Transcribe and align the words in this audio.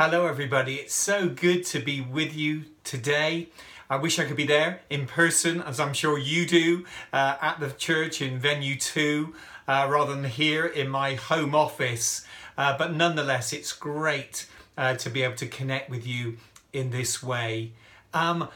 Hello, 0.00 0.28
everybody. 0.28 0.76
It's 0.76 0.94
so 0.94 1.28
good 1.28 1.66
to 1.66 1.80
be 1.80 2.00
with 2.00 2.32
you 2.32 2.66
today. 2.84 3.48
I 3.90 3.96
wish 3.96 4.20
I 4.20 4.26
could 4.26 4.36
be 4.36 4.46
there 4.46 4.82
in 4.88 5.08
person, 5.08 5.60
as 5.60 5.80
I'm 5.80 5.92
sure 5.92 6.16
you 6.16 6.46
do, 6.46 6.84
uh, 7.12 7.34
at 7.42 7.58
the 7.58 7.70
church 7.70 8.22
in 8.22 8.38
venue 8.38 8.76
two, 8.76 9.34
uh, 9.66 9.88
rather 9.90 10.14
than 10.14 10.22
here 10.22 10.64
in 10.64 10.88
my 10.88 11.14
home 11.14 11.52
office. 11.52 12.24
Uh, 12.56 12.78
but 12.78 12.94
nonetheless, 12.94 13.52
it's 13.52 13.72
great 13.72 14.46
uh, 14.76 14.94
to 14.94 15.10
be 15.10 15.24
able 15.24 15.34
to 15.34 15.48
connect 15.48 15.90
with 15.90 16.06
you 16.06 16.36
in 16.72 16.90
this 16.90 17.20
way. 17.20 17.72
Um, 18.14 18.48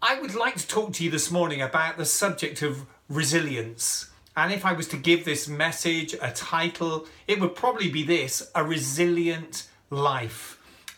I 0.00 0.18
would 0.18 0.34
like 0.34 0.56
to 0.56 0.66
talk 0.66 0.94
to 0.94 1.04
you 1.04 1.10
this 1.10 1.30
morning 1.30 1.60
about 1.60 1.98
the 1.98 2.06
subject 2.06 2.62
of 2.62 2.86
resilience. 3.10 4.08
And 4.34 4.50
if 4.50 4.64
I 4.64 4.72
was 4.72 4.88
to 4.88 4.96
give 4.96 5.26
this 5.26 5.46
message 5.46 6.14
a 6.22 6.30
title, 6.30 7.06
it 7.28 7.38
would 7.38 7.54
probably 7.54 7.90
be 7.90 8.02
this 8.02 8.50
A 8.54 8.64
Resilient 8.64 9.68
Life 9.90 10.55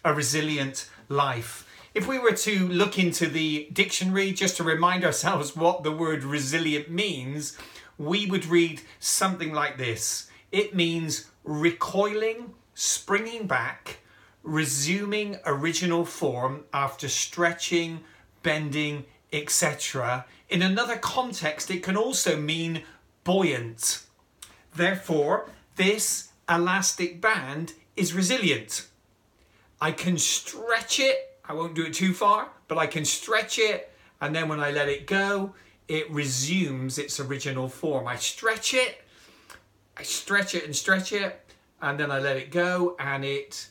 a 0.09 0.15
resilient 0.15 0.89
life. 1.11 1.69
If 1.95 2.09
we 2.09 2.19
were 2.19 2.33
to 2.33 2.69
look 2.69 2.99
into 2.99 3.27
the 3.27 3.69
dictionary 3.73 4.33
just 4.33 4.57
to 4.57 4.65
remind 4.65 5.05
ourselves 5.05 5.55
what 5.55 5.83
the 5.83 5.93
word 5.93 6.25
resilient 6.25 6.91
means, 6.91 7.59
we 7.99 8.25
would 8.25 8.47
read 8.47 8.81
something 8.99 9.53
like 9.53 9.77
this 9.77 10.31
it 10.51 10.75
means 10.75 11.31
recoiling, 11.45 12.55
springing 12.73 13.47
back, 13.47 13.99
resuming 14.43 15.37
original 15.45 16.07
form 16.07 16.65
after 16.73 17.07
stretching, 17.07 18.01
bending, 18.43 19.05
etc. 19.31 20.25
In 20.49 20.63
another 20.63 20.97
context, 20.97 21.71
it 21.71 21.83
can 21.83 21.99
also 21.99 22.35
mean 22.35 22.83
buoyant. 23.25 24.05
Therefore, 24.75 25.51
this 25.77 26.31
elastic 26.49 27.21
band 27.21 27.75
is 27.95 28.15
resilient. 28.15 28.88
I 29.81 29.93
can 29.93 30.19
stretch 30.19 31.01
it. 31.01 31.39
I 31.45 31.55
won't 31.55 31.75
do 31.75 31.85
it 31.85 31.95
too 31.95 32.13
far, 32.13 32.49
but 32.67 32.79
I 32.79 32.87
can 32.87 33.05
stretch 33.05 33.59
it. 33.59 33.91
And 34.21 34.35
then 34.35 34.49
when 34.49 34.61
I 34.61 34.71
let 34.71 34.89
it 34.89 35.07
go, 35.07 35.55
it 35.87 36.11
resumes 36.11 36.99
its 36.99 37.19
original 37.19 37.69
form. 37.69 38.07
I 38.07 38.17
stretch 38.17 38.75
it, 38.75 39.03
I 39.97 40.03
stretch 40.03 40.55
it 40.55 40.65
and 40.65 40.77
stretch 40.77 41.13
it, 41.13 41.41
and 41.81 41.99
then 41.99 42.11
I 42.11 42.19
let 42.19 42.37
it 42.37 42.51
go 42.51 42.95
and 42.99 43.25
it 43.25 43.69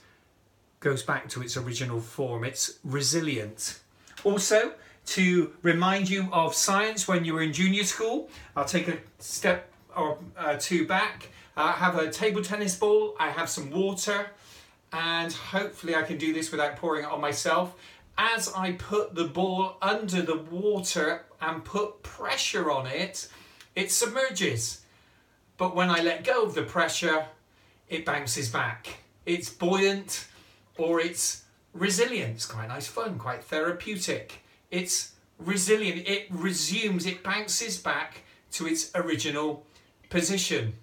goes 0.80 1.04
back 1.04 1.30
to 1.30 1.42
its 1.42 1.58
original 1.58 2.00
form. 2.00 2.44
It's 2.44 2.80
resilient. 2.84 3.80
Also, 4.24 4.74
to 5.08 5.54
remind 5.62 6.10
you 6.10 6.28
of 6.32 6.54
science 6.54 7.08
when 7.08 7.24
you 7.24 7.34
were 7.34 7.42
in 7.42 7.54
junior 7.54 7.84
school, 7.84 8.30
I'll 8.56 8.66
take 8.66 8.88
a 8.88 8.98
step 9.20 9.72
or 9.96 10.18
uh, 10.38 10.58
two 10.60 10.88
back. 10.88 11.30
I 11.56 11.72
have 11.72 11.98
a 11.98 12.12
table 12.12 12.44
tennis 12.44 12.76
ball, 12.76 13.16
I 13.20 13.30
have 13.30 13.50
some 13.50 13.72
water, 13.72 14.28
and 14.94 15.32
hopefully 15.32 15.96
I 15.96 16.04
can 16.04 16.18
do 16.18 16.34
this 16.34 16.52
without 16.52 16.76
pouring 16.78 17.04
it 17.04 17.12
on 17.12 17.22
myself. 17.22 17.76
As 18.18 18.52
I 18.54 18.74
put 18.74 19.16
the 19.16 19.26
ball 19.26 19.78
under 19.82 20.22
the 20.22 20.38
water 20.38 21.26
and 21.40 21.64
put 21.64 22.02
pressure 22.04 22.72
on 22.72 22.88
it, 22.88 23.28
it 23.76 23.92
submerges. 23.92 24.82
But 25.58 25.76
when 25.76 25.90
I 25.90 26.02
let 26.02 26.24
go 26.24 26.44
of 26.44 26.56
the 26.56 26.64
pressure, 26.64 27.26
it 27.90 28.06
bounces 28.06 28.50
back. 28.50 29.00
It's 29.26 29.50
buoyant 29.50 30.28
or 30.78 31.00
it's 31.00 31.44
resilient. 31.74 32.36
It's 32.36 32.46
quite 32.46 32.70
nice 32.70 32.88
fun, 32.88 33.20
quite 33.20 33.44
therapeutic. 33.44 34.44
It's 34.72 35.14
resilient. 35.38 36.08
It 36.08 36.28
resumes, 36.30 37.06
it 37.06 37.24
bounces 37.24 37.78
back 37.78 38.22
to 38.54 38.68
its 38.68 38.92
original 38.96 39.66
position. 40.10 40.74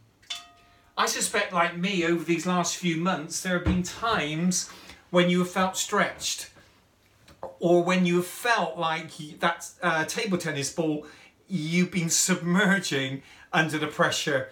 I 0.97 1.07
suspect, 1.07 1.53
like 1.53 1.77
me, 1.77 2.05
over 2.05 2.25
these 2.25 2.47
last 2.47 2.77
few 2.77 2.97
months, 2.97 3.43
there 3.43 3.55
have 3.55 3.65
been 3.65 3.83
times 3.83 4.71
when 5.11 5.29
you 5.29 5.41
have 5.41 5.51
felt 5.51 5.77
stretched, 5.77 6.51
or 7.59 7.83
when 7.83 8.07
you 8.07 8.17
have 8.17 8.27
felt 8.27 8.79
like 8.79 9.11
that 9.41 9.71
uh, 9.83 10.05
table 10.05 10.39
tennis 10.39 10.73
ball 10.73 11.07
you've 11.49 11.91
been 11.91 12.11
submerging 12.11 13.23
under 13.53 13.79
the 13.79 13.87
pressure 13.87 14.49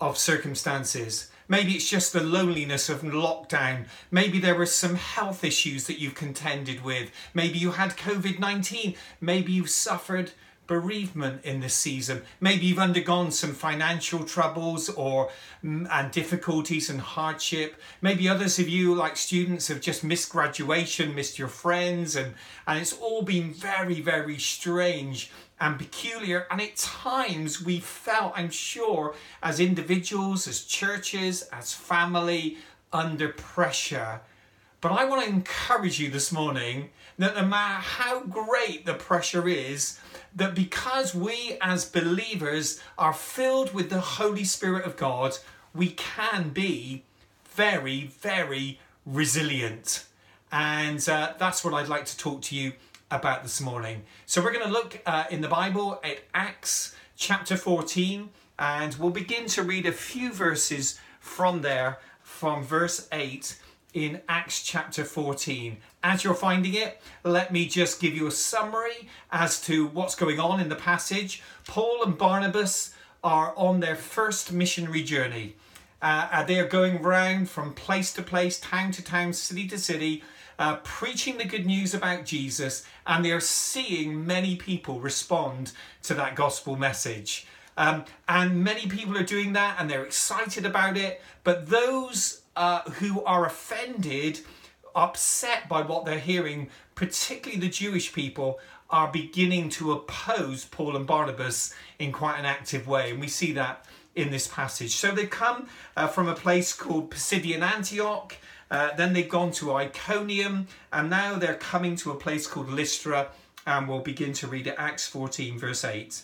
of 0.00 0.16
circumstances. 0.18 1.30
Maybe 1.48 1.72
it's 1.72 1.88
just 1.88 2.12
the 2.12 2.22
loneliness 2.22 2.88
of 2.88 3.02
lockdown. 3.02 3.86
Maybe 4.10 4.40
there 4.40 4.54
were 4.54 4.66
some 4.66 4.96
health 4.96 5.44
issues 5.44 5.86
that 5.86 6.00
you've 6.00 6.14
contended 6.14 6.84
with. 6.84 7.10
Maybe 7.34 7.58
you 7.58 7.72
had 7.72 7.96
COVID 7.96 8.38
19. 8.38 8.94
Maybe 9.20 9.52
you've 9.52 9.70
suffered 9.70 10.32
bereavement 10.66 11.44
in 11.44 11.60
this 11.60 11.74
season. 11.74 12.22
Maybe 12.40 12.66
you've 12.66 12.78
undergone 12.78 13.30
some 13.30 13.54
financial 13.54 14.24
troubles 14.24 14.88
or 14.88 15.30
mm, 15.64 15.88
and 15.90 16.10
difficulties 16.10 16.90
and 16.90 17.00
hardship. 17.00 17.80
Maybe 18.00 18.28
others 18.28 18.58
of 18.58 18.68
you, 18.68 18.94
like 18.94 19.16
students, 19.16 19.68
have 19.68 19.80
just 19.80 20.04
missed 20.04 20.30
graduation, 20.30 21.14
missed 21.14 21.38
your 21.38 21.48
friends, 21.48 22.16
and, 22.16 22.34
and 22.66 22.80
it's 22.80 22.92
all 22.92 23.22
been 23.22 23.52
very, 23.52 24.00
very 24.00 24.38
strange 24.38 25.30
and 25.60 25.78
peculiar. 25.78 26.46
And 26.50 26.60
at 26.60 26.76
times 26.76 27.62
we 27.62 27.80
felt, 27.80 28.32
I'm 28.36 28.50
sure, 28.50 29.14
as 29.42 29.60
individuals, 29.60 30.46
as 30.46 30.64
churches, 30.64 31.42
as 31.52 31.72
family, 31.72 32.58
under 32.92 33.28
pressure. 33.28 34.20
But 34.86 35.00
I 35.00 35.04
want 35.04 35.24
to 35.24 35.28
encourage 35.28 35.98
you 35.98 36.12
this 36.12 36.30
morning 36.30 36.90
that 37.18 37.34
no 37.34 37.44
matter 37.44 37.80
how 37.80 38.20
great 38.20 38.86
the 38.86 38.94
pressure 38.94 39.48
is, 39.48 39.98
that 40.36 40.54
because 40.54 41.12
we 41.12 41.58
as 41.60 41.84
believers 41.84 42.80
are 42.96 43.12
filled 43.12 43.74
with 43.74 43.90
the 43.90 43.98
Holy 43.98 44.44
Spirit 44.44 44.84
of 44.84 44.96
God, 44.96 45.38
we 45.74 45.88
can 45.88 46.50
be 46.50 47.02
very, 47.46 48.12
very 48.20 48.78
resilient. 49.04 50.04
And 50.52 51.04
uh, 51.08 51.32
that's 51.36 51.64
what 51.64 51.74
I'd 51.74 51.88
like 51.88 52.04
to 52.04 52.16
talk 52.16 52.42
to 52.42 52.54
you 52.54 52.74
about 53.10 53.42
this 53.42 53.60
morning. 53.60 54.04
So 54.24 54.40
we're 54.40 54.52
going 54.52 54.66
to 54.66 54.72
look 54.72 55.02
uh, 55.04 55.24
in 55.32 55.40
the 55.40 55.48
Bible 55.48 56.00
at 56.04 56.18
Acts 56.32 56.94
chapter 57.16 57.56
14, 57.56 58.28
and 58.60 58.94
we'll 58.94 59.10
begin 59.10 59.46
to 59.46 59.64
read 59.64 59.84
a 59.84 59.90
few 59.90 60.32
verses 60.32 61.00
from 61.18 61.62
there, 61.62 61.98
from 62.22 62.62
verse 62.62 63.08
8 63.10 63.58
in 63.96 64.20
Acts 64.28 64.62
chapter 64.62 65.04
14. 65.04 65.78
As 66.02 66.22
you're 66.22 66.34
finding 66.34 66.74
it, 66.74 67.00
let 67.24 67.50
me 67.50 67.64
just 67.64 67.98
give 67.98 68.14
you 68.14 68.26
a 68.26 68.30
summary 68.30 69.08
as 69.32 69.58
to 69.62 69.86
what's 69.86 70.14
going 70.14 70.38
on 70.38 70.60
in 70.60 70.68
the 70.68 70.76
passage. 70.76 71.42
Paul 71.66 72.02
and 72.04 72.18
Barnabas 72.18 72.92
are 73.24 73.54
on 73.56 73.80
their 73.80 73.96
first 73.96 74.52
missionary 74.52 75.02
journey. 75.02 75.56
Uh, 76.02 76.44
they 76.44 76.60
are 76.60 76.68
going 76.68 77.00
round 77.00 77.48
from 77.48 77.72
place 77.72 78.12
to 78.12 78.22
place, 78.22 78.60
town 78.60 78.92
to 78.92 79.02
town, 79.02 79.32
city 79.32 79.66
to 79.66 79.78
city, 79.78 80.22
uh, 80.58 80.76
preaching 80.84 81.38
the 81.38 81.46
good 81.46 81.64
news 81.64 81.94
about 81.94 82.26
Jesus, 82.26 82.84
and 83.06 83.24
they 83.24 83.32
are 83.32 83.40
seeing 83.40 84.26
many 84.26 84.56
people 84.56 85.00
respond 85.00 85.72
to 86.02 86.12
that 86.12 86.34
gospel 86.34 86.76
message. 86.76 87.46
Um, 87.78 88.04
and 88.28 88.62
many 88.62 88.88
people 88.88 89.16
are 89.16 89.22
doing 89.22 89.54
that 89.54 89.76
and 89.78 89.88
they're 89.88 90.04
excited 90.04 90.66
about 90.66 90.98
it, 90.98 91.22
but 91.44 91.70
those 91.70 92.42
uh, 92.56 92.82
who 92.82 93.22
are 93.24 93.46
offended, 93.46 94.40
upset 94.94 95.68
by 95.68 95.82
what 95.82 96.04
they're 96.04 96.18
hearing, 96.18 96.68
particularly 96.94 97.60
the 97.60 97.68
Jewish 97.68 98.12
people, 98.12 98.58
are 98.88 99.10
beginning 99.10 99.68
to 99.68 99.92
oppose 99.92 100.64
Paul 100.64 100.96
and 100.96 101.06
Barnabas 101.06 101.74
in 101.98 102.12
quite 102.12 102.38
an 102.38 102.44
active 102.44 102.86
way. 102.86 103.10
And 103.10 103.20
we 103.20 103.28
see 103.28 103.52
that 103.52 103.84
in 104.14 104.30
this 104.30 104.46
passage. 104.46 104.94
So 104.94 105.12
they 105.12 105.26
come 105.26 105.68
uh, 105.96 106.06
from 106.06 106.28
a 106.28 106.34
place 106.34 106.72
called 106.72 107.10
Pisidian 107.10 107.62
Antioch, 107.62 108.34
uh, 108.70 108.94
then 108.96 109.12
they've 109.12 109.28
gone 109.28 109.52
to 109.52 109.74
Iconium, 109.74 110.66
and 110.92 111.10
now 111.10 111.36
they're 111.36 111.54
coming 111.54 111.94
to 111.96 112.10
a 112.10 112.16
place 112.16 112.46
called 112.46 112.68
Lystra, 112.68 113.28
and 113.66 113.88
we'll 113.88 114.00
begin 114.00 114.32
to 114.34 114.46
read 114.46 114.66
it, 114.66 114.74
Acts 114.78 115.06
14, 115.06 115.58
verse 115.58 115.84
8. 115.84 116.22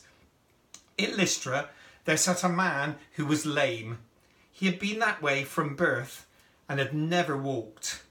In 0.98 1.16
Lystra, 1.16 1.69
there 2.04 2.16
sat 2.16 2.42
a 2.42 2.48
man 2.48 2.97
who 3.12 3.26
was 3.26 3.47
lame. 3.47 3.98
He 4.62 4.68
had 4.68 4.78
been 4.78 5.00
that 5.00 5.20
way 5.20 5.42
from 5.42 5.74
birth 5.74 6.24
and 6.68 6.78
had 6.78 6.94
never 6.94 7.36
walked. 7.36 8.04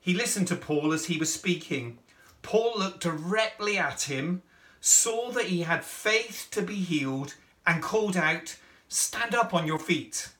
He 0.00 0.14
listened 0.14 0.48
to 0.48 0.56
Paul 0.56 0.94
as 0.94 1.04
he 1.04 1.18
was 1.18 1.30
speaking. 1.30 1.98
Paul 2.40 2.78
looked 2.78 3.00
directly 3.00 3.76
at 3.76 4.08
him, 4.08 4.40
saw 4.80 5.30
that 5.32 5.48
he 5.48 5.64
had 5.64 5.84
faith 5.84 6.48
to 6.52 6.62
be 6.62 6.76
healed, 6.76 7.34
and 7.66 7.82
called 7.82 8.16
out, 8.16 8.56
Stand 8.88 9.34
up 9.34 9.52
on 9.52 9.66
your 9.66 9.78
feet. 9.78 10.30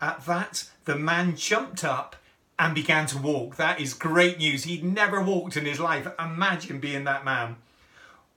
At 0.00 0.24
that, 0.26 0.70
the 0.84 0.94
man 0.94 1.34
jumped 1.34 1.82
up 1.82 2.14
and 2.56 2.72
began 2.72 3.06
to 3.06 3.18
walk. 3.18 3.56
That 3.56 3.80
is 3.80 3.94
great 3.94 4.38
news. 4.38 4.62
He'd 4.62 4.84
never 4.84 5.20
walked 5.20 5.56
in 5.56 5.64
his 5.64 5.80
life. 5.80 6.06
Imagine 6.16 6.78
being 6.78 7.02
that 7.02 7.24
man. 7.24 7.56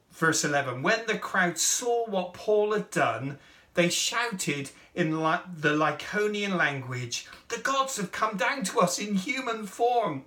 Verse 0.10 0.44
11 0.44 0.82
When 0.82 1.06
the 1.06 1.20
crowd 1.20 1.60
saw 1.60 2.10
what 2.10 2.34
Paul 2.34 2.74
had 2.74 2.90
done, 2.90 3.38
they 3.76 3.90
shouted 3.90 4.72
in 4.96 5.12
the 5.12 5.18
Lycaonian 5.18 6.58
language, 6.58 7.28
The 7.50 7.60
gods 7.60 7.98
have 7.98 8.12
come 8.12 8.38
down 8.38 8.64
to 8.64 8.80
us 8.80 8.98
in 8.98 9.16
human 9.16 9.68
form. 9.68 10.24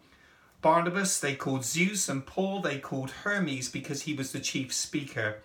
Barnabas 0.61 1.19
they 1.19 1.35
called 1.35 1.65
Zeus, 1.65 2.09
and 2.09 2.27
Paul 2.27 2.61
they 2.61 2.79
called 2.79 3.11
Hermes 3.11 3.69
because 3.69 4.03
he 4.03 4.15
was 4.15 4.33
the 4.33 4.41
chief 4.41 4.73
speaker. 4.73 5.39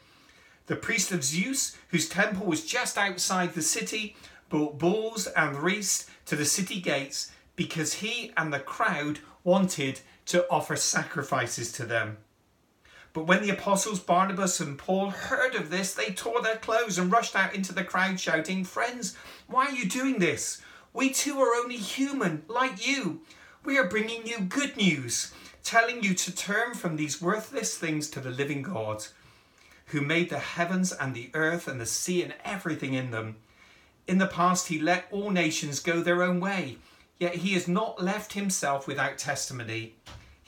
The 0.67 0.75
priest 0.75 1.11
of 1.11 1.23
Zeus, 1.23 1.77
whose 1.89 2.09
temple 2.09 2.45
was 2.45 2.65
just 2.65 2.97
outside 2.97 3.53
the 3.53 3.61
city, 3.61 4.15
brought 4.49 4.77
bulls 4.77 5.27
and 5.27 5.57
wreaths 5.57 6.09
to 6.25 6.35
the 6.35 6.45
city 6.45 6.79
gates 6.79 7.31
because 7.55 7.95
he 7.95 8.31
and 8.37 8.51
the 8.51 8.59
crowd 8.59 9.19
wanted 9.43 9.99
to 10.25 10.49
offer 10.49 10.75
sacrifices 10.75 11.71
to 11.73 11.85
them. 11.85 12.17
But 13.13 13.27
when 13.27 13.43
the 13.43 13.51
apostles 13.51 13.99
Barnabas 13.99 14.59
and 14.59 14.77
Paul 14.77 15.11
heard 15.11 15.53
of 15.53 15.69
this, 15.69 15.93
they 15.93 16.11
tore 16.11 16.41
their 16.41 16.57
clothes 16.57 16.97
and 16.97 17.11
rushed 17.11 17.35
out 17.35 17.53
into 17.53 17.71
the 17.71 17.83
crowd, 17.83 18.19
shouting, 18.19 18.63
Friends, 18.63 19.15
why 19.47 19.67
are 19.67 19.71
you 19.71 19.87
doing 19.87 20.17
this? 20.17 20.61
We 20.93 21.11
too 21.11 21.39
are 21.39 21.55
only 21.55 21.77
human, 21.77 22.43
like 22.47 22.85
you. 22.85 23.21
We 23.63 23.77
are 23.77 23.87
bringing 23.87 24.25
you 24.25 24.39
good 24.39 24.75
news, 24.75 25.31
telling 25.63 26.03
you 26.03 26.15
to 26.15 26.35
turn 26.35 26.73
from 26.73 26.95
these 26.95 27.21
worthless 27.21 27.77
things 27.77 28.09
to 28.09 28.19
the 28.19 28.31
living 28.31 28.63
God, 28.63 29.05
who 29.87 30.01
made 30.01 30.29
the 30.29 30.39
heavens 30.39 30.91
and 30.91 31.13
the 31.13 31.29
earth 31.35 31.67
and 31.67 31.79
the 31.79 31.85
sea 31.85 32.23
and 32.23 32.33
everything 32.43 32.95
in 32.95 33.11
them. 33.11 33.37
In 34.07 34.17
the 34.17 34.27
past, 34.27 34.67
he 34.67 34.79
let 34.79 35.05
all 35.11 35.29
nations 35.29 35.79
go 35.79 36.01
their 36.01 36.23
own 36.23 36.39
way, 36.39 36.77
yet 37.19 37.35
he 37.35 37.53
has 37.53 37.67
not 37.67 38.03
left 38.03 38.33
himself 38.33 38.87
without 38.87 39.17
testimony. 39.17 39.95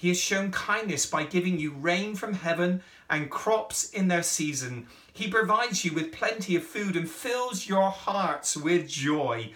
He 0.05 0.09
has 0.09 0.21
shown 0.21 0.51
kindness 0.51 1.07
by 1.07 1.23
giving 1.23 1.57
you 1.57 1.71
rain 1.71 2.13
from 2.13 2.35
heaven 2.35 2.83
and 3.09 3.27
crops 3.27 3.89
in 3.89 4.07
their 4.07 4.21
season. 4.21 4.85
He 5.11 5.27
provides 5.27 5.83
you 5.83 5.93
with 5.93 6.11
plenty 6.11 6.55
of 6.55 6.63
food 6.63 6.95
and 6.95 7.09
fills 7.09 7.67
your 7.67 7.89
hearts 7.89 8.55
with 8.55 8.87
joy. 8.87 9.53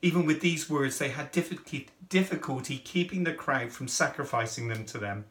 Even 0.00 0.24
with 0.24 0.40
these 0.40 0.70
words, 0.70 0.98
they 0.98 1.08
had 1.08 1.32
difficulty 1.32 2.78
keeping 2.78 3.24
the 3.24 3.34
crowd 3.34 3.72
from 3.72 3.88
sacrificing 3.88 4.68
them 4.68 4.84
to 4.84 4.98
them. 4.98 5.24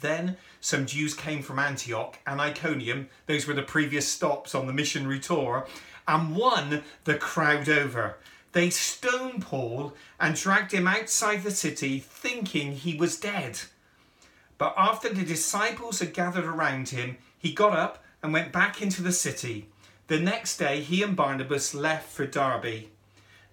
Then 0.00 0.38
some 0.62 0.86
Jews 0.86 1.12
came 1.12 1.42
from 1.42 1.58
Antioch 1.58 2.18
and 2.26 2.40
Iconium, 2.40 3.10
those 3.26 3.46
were 3.46 3.52
the 3.52 3.62
previous 3.62 4.08
stops 4.08 4.54
on 4.54 4.66
the 4.66 4.72
missionary 4.72 5.20
tour, 5.20 5.66
and 6.08 6.34
won 6.34 6.82
the 7.04 7.16
crowd 7.16 7.68
over. 7.68 8.16
They 8.54 8.70
stoned 8.70 9.42
Paul 9.42 9.94
and 10.20 10.36
dragged 10.36 10.70
him 10.70 10.86
outside 10.86 11.42
the 11.42 11.50
city, 11.50 11.98
thinking 11.98 12.72
he 12.72 12.94
was 12.94 13.18
dead. 13.18 13.58
But 14.58 14.74
after 14.76 15.08
the 15.08 15.24
disciples 15.24 15.98
had 15.98 16.14
gathered 16.14 16.44
around 16.44 16.90
him, 16.90 17.18
he 17.36 17.52
got 17.52 17.76
up 17.76 18.04
and 18.22 18.32
went 18.32 18.52
back 18.52 18.80
into 18.80 19.02
the 19.02 19.12
city. 19.12 19.66
The 20.06 20.20
next 20.20 20.56
day, 20.56 20.82
he 20.82 21.02
and 21.02 21.16
Barnabas 21.16 21.74
left 21.74 22.08
for 22.12 22.26
Derbe. 22.26 22.84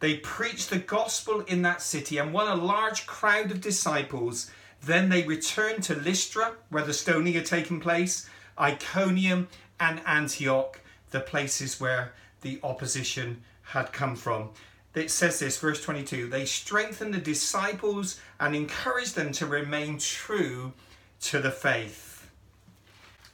They 0.02 0.18
preached 0.18 0.70
the 0.70 0.78
gospel 0.78 1.42
in 1.42 1.64
that 1.64 1.82
city 1.82 2.20
and 2.20 2.32
won 2.32 2.48
a 2.48 2.64
large 2.64 3.08
crowd 3.08 3.50
of 3.50 3.60
disciples. 3.60 4.52
Then 4.84 5.10
they 5.10 5.24
returned 5.24 5.82
to 5.86 5.96
Lystra, 5.96 6.54
where 6.70 6.86
the 6.86 6.94
stoning 6.94 7.34
had 7.34 7.48
taken 7.48 7.80
place, 7.80 8.30
Iconium, 8.60 9.48
and 9.80 10.00
Antioch, 10.06 10.80
the 11.10 11.22
places 11.22 11.80
where 11.80 12.14
the 12.42 12.60
opposition 12.62 13.42
had 13.64 13.92
come 13.92 14.16
from 14.16 14.52
it 14.94 15.10
says 15.12 15.40
this, 15.40 15.58
verse 15.58 15.82
22 15.82 16.28
they 16.28 16.46
strengthened 16.46 17.14
the 17.14 17.20
disciples 17.20 18.20
and 18.40 18.56
encouraged 18.56 19.16
them 19.16 19.32
to 19.34 19.46
remain 19.46 19.98
true 19.98 20.74
to 21.22 21.40
the 21.40 21.52
faith. 21.52 22.30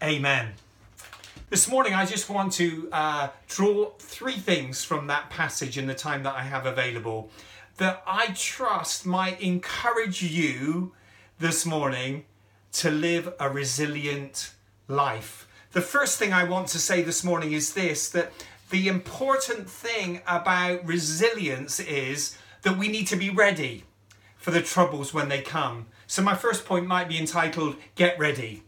Amen. 0.01 0.54
This 1.50 1.69
morning, 1.69 1.94
I 1.94 2.06
just 2.06 2.30
want 2.30 2.51
to 2.54 2.89
uh, 2.92 3.30
draw 3.48 3.92
three 4.00 4.33
things 4.33 4.83
from 4.83 5.07
that 5.07 5.30
passage 5.30 5.77
in 5.77 5.88
the 5.88 5.95
time 5.95 6.24
that 6.24 6.36
I 6.36 6.44
have 6.44 6.65
available 6.65 7.30
that 7.77 8.03
I 8.06 8.27
trust 8.36 9.06
might 9.06 9.39
encourage 9.39 10.21
you 10.21 10.94
this 11.39 11.65
morning 11.65 12.25
to 12.74 12.92
live 12.92 13.33
a 13.39 13.50
resilient 13.50 14.51
life. 14.88 15.48
The 15.71 15.81
first 15.81 16.18
thing 16.18 16.33
I 16.33 16.44
want 16.44 16.68
to 16.69 16.80
say 16.80 17.03
this 17.03 17.24
morning 17.24 17.53
is 17.53 17.74
this 17.74 18.10
that 18.10 18.31
the 18.69 18.87
important 18.87 19.69
thing 19.69 20.21
about 20.27 20.85
resilience 20.85 21.79
is 21.79 22.37
that 22.63 22.77
we 22.77 22.87
need 22.87 23.07
to 23.07 23.15
be 23.15 23.29
ready 23.29 23.85
for 24.35 24.51
the 24.51 24.61
troubles 24.61 25.13
when 25.13 25.29
they 25.29 25.41
come. 25.41 25.87
So, 26.05 26.21
my 26.21 26.35
first 26.35 26.65
point 26.65 26.85
might 26.85 27.09
be 27.09 27.17
entitled 27.17 27.75
Get 27.95 28.17
Ready. 28.19 28.63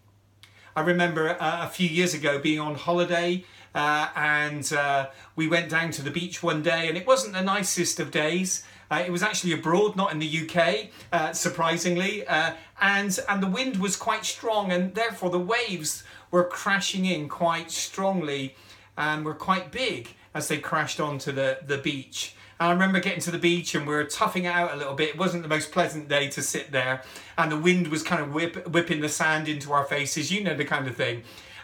I 0.75 0.81
remember 0.81 1.29
uh, 1.29 1.65
a 1.65 1.69
few 1.69 1.89
years 1.89 2.13
ago 2.13 2.39
being 2.39 2.59
on 2.59 2.75
holiday 2.75 3.43
uh, 3.73 4.09
and 4.15 4.71
uh, 4.73 5.09
we 5.35 5.47
went 5.47 5.69
down 5.69 5.91
to 5.91 6.01
the 6.01 6.11
beach 6.11 6.41
one 6.41 6.61
day, 6.61 6.87
and 6.87 6.97
it 6.97 7.05
wasn't 7.05 7.33
the 7.33 7.41
nicest 7.41 7.99
of 7.99 8.11
days. 8.11 8.63
Uh, 8.91 9.03
it 9.05 9.11
was 9.11 9.21
actually 9.21 9.53
abroad, 9.53 9.95
not 9.95 10.11
in 10.11 10.19
the 10.19 10.49
UK, 10.49 10.89
uh, 11.11 11.31
surprisingly, 11.33 12.25
uh, 12.25 12.53
and 12.81 13.19
and 13.29 13.43
the 13.43 13.47
wind 13.47 13.77
was 13.77 13.95
quite 13.95 14.25
strong, 14.25 14.71
and 14.71 14.95
therefore 14.95 15.29
the 15.29 15.39
waves 15.39 16.03
were 16.31 16.43
crashing 16.43 17.05
in 17.05 17.29
quite 17.29 17.69
strongly 17.69 18.55
and 18.99 19.25
were 19.25 19.33
quite 19.33 19.71
big 19.71 20.09
as 20.35 20.49
they 20.49 20.57
crashed 20.57 20.99
onto 20.99 21.31
the, 21.31 21.57
the 21.65 21.77
beach. 21.77 22.35
And 22.59 22.69
I 22.69 22.71
remember 22.73 22.99
getting 22.99 23.21
to 23.21 23.31
the 23.31 23.39
beach 23.39 23.73
and 23.73 23.87
we 23.87 23.93
were 23.93 24.03
toughing 24.03 24.43
it 24.43 24.49
out 24.49 24.73
a 24.73 24.75
little 24.75 24.93
bit. 24.93 25.09
It 25.09 25.17
wasn't 25.17 25.43
the 25.43 25.49
most 25.49 25.71
pleasant 25.71 26.09
day 26.09 26.27
to 26.29 26.41
sit 26.43 26.73
there, 26.73 27.01
and 27.37 27.49
the 27.49 27.57
wind 27.57 27.87
was 27.87 28.03
kind 28.03 28.21
of 28.21 28.33
whip, 28.33 28.67
whipping 28.67 28.99
the 28.99 29.09
sand 29.09 29.47
into 29.47 29.71
our 29.71 29.85
faces. 29.85 30.31
You 30.31 30.43
know 30.43 30.55
the 30.55 30.65
kind 30.65 30.85
of 30.85 30.95
thing. 30.95 31.23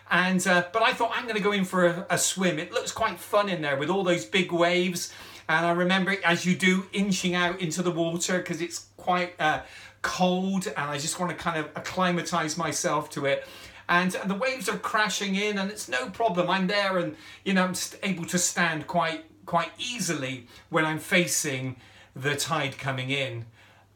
And 0.09 0.45
uh, 0.47 0.65
but 0.71 0.81
I 0.81 0.93
thought 0.93 1.11
I'm 1.13 1.23
going 1.23 1.35
to 1.35 1.43
go 1.43 1.51
in 1.51 1.65
for 1.65 1.85
a, 1.85 2.07
a 2.11 2.17
swim. 2.17 2.57
It 2.57 2.71
looks 2.71 2.91
quite 2.91 3.19
fun 3.19 3.49
in 3.49 3.61
there 3.61 3.75
with 3.75 3.89
all 3.89 4.03
those 4.03 4.23
big 4.23 4.51
waves. 4.51 5.11
And 5.49 5.65
I 5.65 5.71
remember, 5.71 6.15
as 6.23 6.45
you 6.45 6.55
do, 6.55 6.85
inching 6.93 7.35
out 7.35 7.59
into 7.59 7.83
the 7.83 7.91
water 7.91 8.37
because 8.37 8.61
it's 8.61 8.87
quite 8.97 9.33
uh, 9.39 9.61
cold, 10.01 10.67
and 10.67 10.77
I 10.77 10.97
just 10.97 11.19
want 11.19 11.31
to 11.31 11.37
kind 11.37 11.59
of 11.59 11.65
acclimatize 11.75 12.57
myself 12.57 13.09
to 13.11 13.25
it 13.25 13.45
and 13.87 14.11
the 14.25 14.35
waves 14.35 14.67
are 14.67 14.77
crashing 14.77 15.35
in 15.35 15.57
and 15.57 15.69
it's 15.69 15.87
no 15.87 16.09
problem. 16.09 16.49
I'm 16.49 16.67
there 16.67 16.97
and 16.97 17.15
you 17.43 17.53
know 17.53 17.65
i'm 17.65 17.75
able 18.03 18.25
to 18.25 18.37
stand 18.37 18.87
quite 18.87 19.25
quite 19.45 19.71
easily 19.77 20.47
when 20.69 20.85
i'm 20.85 20.99
facing 20.99 21.75
the 22.15 22.35
tide 22.35 22.77
coming 22.77 23.09
in. 23.09 23.45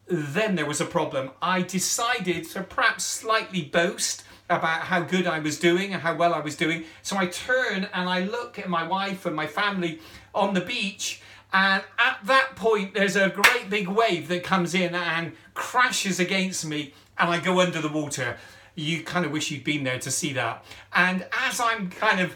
Then 0.07 0.55
there 0.55 0.65
was 0.65 0.81
a 0.81 0.85
problem. 0.85 1.31
I 1.41 1.61
decided 1.61 2.45
to 2.49 2.63
perhaps 2.63 3.03
slightly 3.03 3.61
boast 3.61 4.23
about 4.49 4.81
how 4.81 5.01
good 5.01 5.27
i 5.27 5.39
was 5.39 5.59
doing 5.59 5.93
and 5.93 6.01
how 6.01 6.15
well 6.15 6.33
i 6.33 6.39
was 6.39 6.55
doing. 6.55 6.83
So 7.01 7.17
i 7.17 7.25
turn 7.25 7.87
and 7.93 8.09
i 8.09 8.21
look 8.21 8.59
at 8.59 8.69
my 8.69 8.87
wife 8.87 9.25
and 9.25 9.35
my 9.35 9.47
family 9.47 9.99
on 10.33 10.53
the 10.53 10.61
beach. 10.61 11.21
And 11.51 11.83
at 11.97 12.19
that 12.25 12.55
point, 12.55 12.93
there's 12.93 13.15
a 13.15 13.29
great 13.29 13.71
big 13.71 13.87
wave 13.87 14.27
that 14.27 14.43
comes 14.43 14.75
in 14.75 14.93
and 14.93 15.33
crashes 15.55 16.19
against 16.19 16.63
me, 16.63 16.93
and 17.17 17.31
I 17.31 17.39
go 17.39 17.59
under 17.59 17.81
the 17.81 17.89
water 17.89 18.37
you 18.75 19.03
kind 19.03 19.25
of 19.25 19.31
wish 19.31 19.51
you'd 19.51 19.63
been 19.63 19.83
there 19.83 19.99
to 19.99 20.11
see 20.11 20.33
that. 20.33 20.63
And 20.93 21.25
as 21.47 21.59
I'm 21.59 21.89
kind 21.89 22.19
of, 22.19 22.35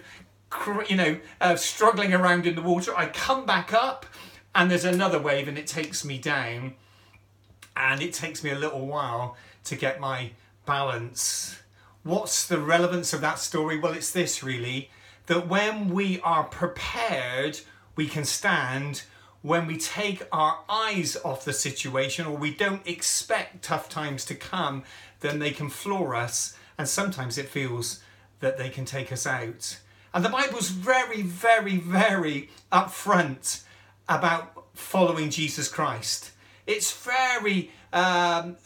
you 0.89 0.95
know, 0.95 1.19
uh, 1.41 1.55
struggling 1.55 2.13
around 2.13 2.45
in 2.45 2.55
the 2.55 2.61
water, 2.61 2.95
I 2.95 3.07
come 3.07 3.45
back 3.45 3.73
up 3.73 4.05
and 4.53 4.69
there's 4.69 4.85
another 4.85 5.19
wave 5.19 5.47
and 5.47 5.57
it 5.57 5.67
takes 5.67 6.03
me 6.05 6.17
down. 6.17 6.75
And 7.75 8.01
it 8.01 8.13
takes 8.13 8.43
me 8.43 8.51
a 8.51 8.57
little 8.57 8.85
while 8.85 9.35
to 9.65 9.75
get 9.75 9.99
my 9.99 10.31
balance. 10.65 11.59
What's 12.03 12.45
the 12.45 12.59
relevance 12.59 13.13
of 13.13 13.21
that 13.21 13.39
story? 13.39 13.79
Well, 13.79 13.93
it's 13.93 14.11
this 14.11 14.43
really 14.43 14.89
that 15.27 15.47
when 15.47 15.89
we 15.89 16.19
are 16.21 16.43
prepared, 16.43 17.59
we 17.95 18.07
can 18.07 18.25
stand. 18.25 19.03
When 19.41 19.67
we 19.67 19.77
take 19.77 20.23
our 20.31 20.59
eyes 20.69 21.17
off 21.23 21.45
the 21.45 21.53
situation 21.53 22.25
or 22.25 22.37
we 22.37 22.53
don't 22.53 22.85
expect 22.87 23.63
tough 23.63 23.89
times 23.89 24.23
to 24.25 24.35
come, 24.35 24.83
then 25.23 25.39
they 25.39 25.49
can 25.49 25.69
floor 25.69 26.13
us, 26.13 26.55
and 26.77 26.87
sometimes 26.87 27.39
it 27.39 27.49
feels 27.49 28.01
that 28.41 28.59
they 28.59 28.69
can 28.69 28.85
take 28.85 29.11
us 29.11 29.25
out. 29.25 29.79
And 30.13 30.23
the 30.23 30.29
Bible's 30.29 30.69
very, 30.69 31.23
very, 31.23 31.77
very 31.77 32.51
upfront 32.71 33.63
about 34.07 34.65
following 34.75 35.31
Jesus 35.31 35.67
Christ. 35.67 36.31
It's 36.67 36.91
very 36.91 37.71
um, 37.91 38.57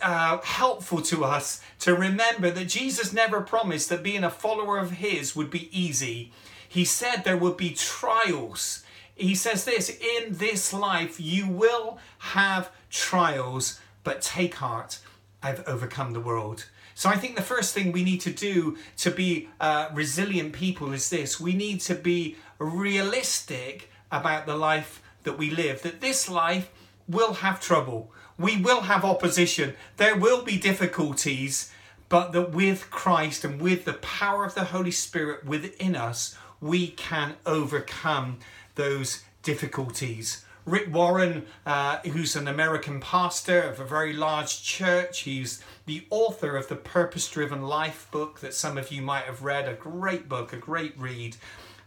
uh, 0.00 0.38
helpful 0.38 1.02
to 1.02 1.24
us 1.24 1.60
to 1.80 1.94
remember 1.94 2.50
that 2.50 2.66
Jesus 2.66 3.12
never 3.12 3.40
promised 3.40 3.88
that 3.88 4.02
being 4.02 4.24
a 4.24 4.30
follower 4.30 4.78
of 4.78 4.92
His 4.92 5.36
would 5.36 5.50
be 5.50 5.68
easy. 5.76 6.32
He 6.68 6.84
said 6.84 7.24
there 7.24 7.36
would 7.36 7.56
be 7.56 7.70
trials. 7.70 8.84
He 9.14 9.34
says 9.34 9.64
this 9.64 9.90
in 9.90 10.34
this 10.34 10.72
life, 10.72 11.20
you 11.20 11.48
will 11.48 11.98
have 12.18 12.70
trials, 12.90 13.80
but 14.04 14.22
take 14.22 14.54
heart. 14.54 14.98
I've 15.42 15.66
overcome 15.66 16.12
the 16.12 16.20
world. 16.20 16.66
So 16.94 17.08
I 17.08 17.16
think 17.16 17.36
the 17.36 17.42
first 17.42 17.72
thing 17.72 17.92
we 17.92 18.04
need 18.04 18.20
to 18.22 18.30
do 18.30 18.76
to 18.98 19.10
be 19.10 19.48
uh, 19.60 19.88
resilient 19.92 20.52
people 20.52 20.92
is 20.92 21.08
this 21.08 21.40
we 21.40 21.54
need 21.54 21.80
to 21.82 21.94
be 21.94 22.36
realistic 22.58 23.90
about 24.12 24.46
the 24.46 24.56
life 24.56 25.02
that 25.22 25.38
we 25.38 25.50
live, 25.50 25.82
that 25.82 26.00
this 26.00 26.28
life 26.28 26.70
will 27.08 27.34
have 27.34 27.60
trouble, 27.60 28.12
we 28.38 28.56
will 28.56 28.82
have 28.82 29.04
opposition, 29.04 29.74
there 29.96 30.16
will 30.16 30.42
be 30.42 30.58
difficulties, 30.58 31.72
but 32.08 32.32
that 32.32 32.50
with 32.50 32.90
Christ 32.90 33.44
and 33.44 33.60
with 33.60 33.84
the 33.84 33.94
power 33.94 34.44
of 34.44 34.54
the 34.54 34.64
Holy 34.64 34.90
Spirit 34.90 35.44
within 35.44 35.94
us, 35.96 36.36
we 36.60 36.88
can 36.88 37.34
overcome 37.46 38.38
those 38.74 39.22
difficulties. 39.42 40.44
Rick 40.66 40.92
Warren, 40.92 41.46
uh, 41.64 41.98
who's 41.98 42.36
an 42.36 42.46
American 42.46 43.00
pastor 43.00 43.60
of 43.62 43.80
a 43.80 43.84
very 43.84 44.12
large 44.12 44.62
church, 44.62 45.20
he's 45.20 45.62
the 45.86 46.06
author 46.10 46.56
of 46.56 46.68
the 46.68 46.76
Purpose 46.76 47.28
Driven 47.28 47.62
Life 47.62 48.08
book 48.10 48.40
that 48.40 48.54
some 48.54 48.76
of 48.76 48.92
you 48.92 49.02
might 49.02 49.24
have 49.24 49.42
read, 49.42 49.68
a 49.68 49.74
great 49.74 50.28
book, 50.28 50.52
a 50.52 50.56
great 50.56 50.98
read, 50.98 51.36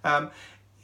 um, 0.03 0.31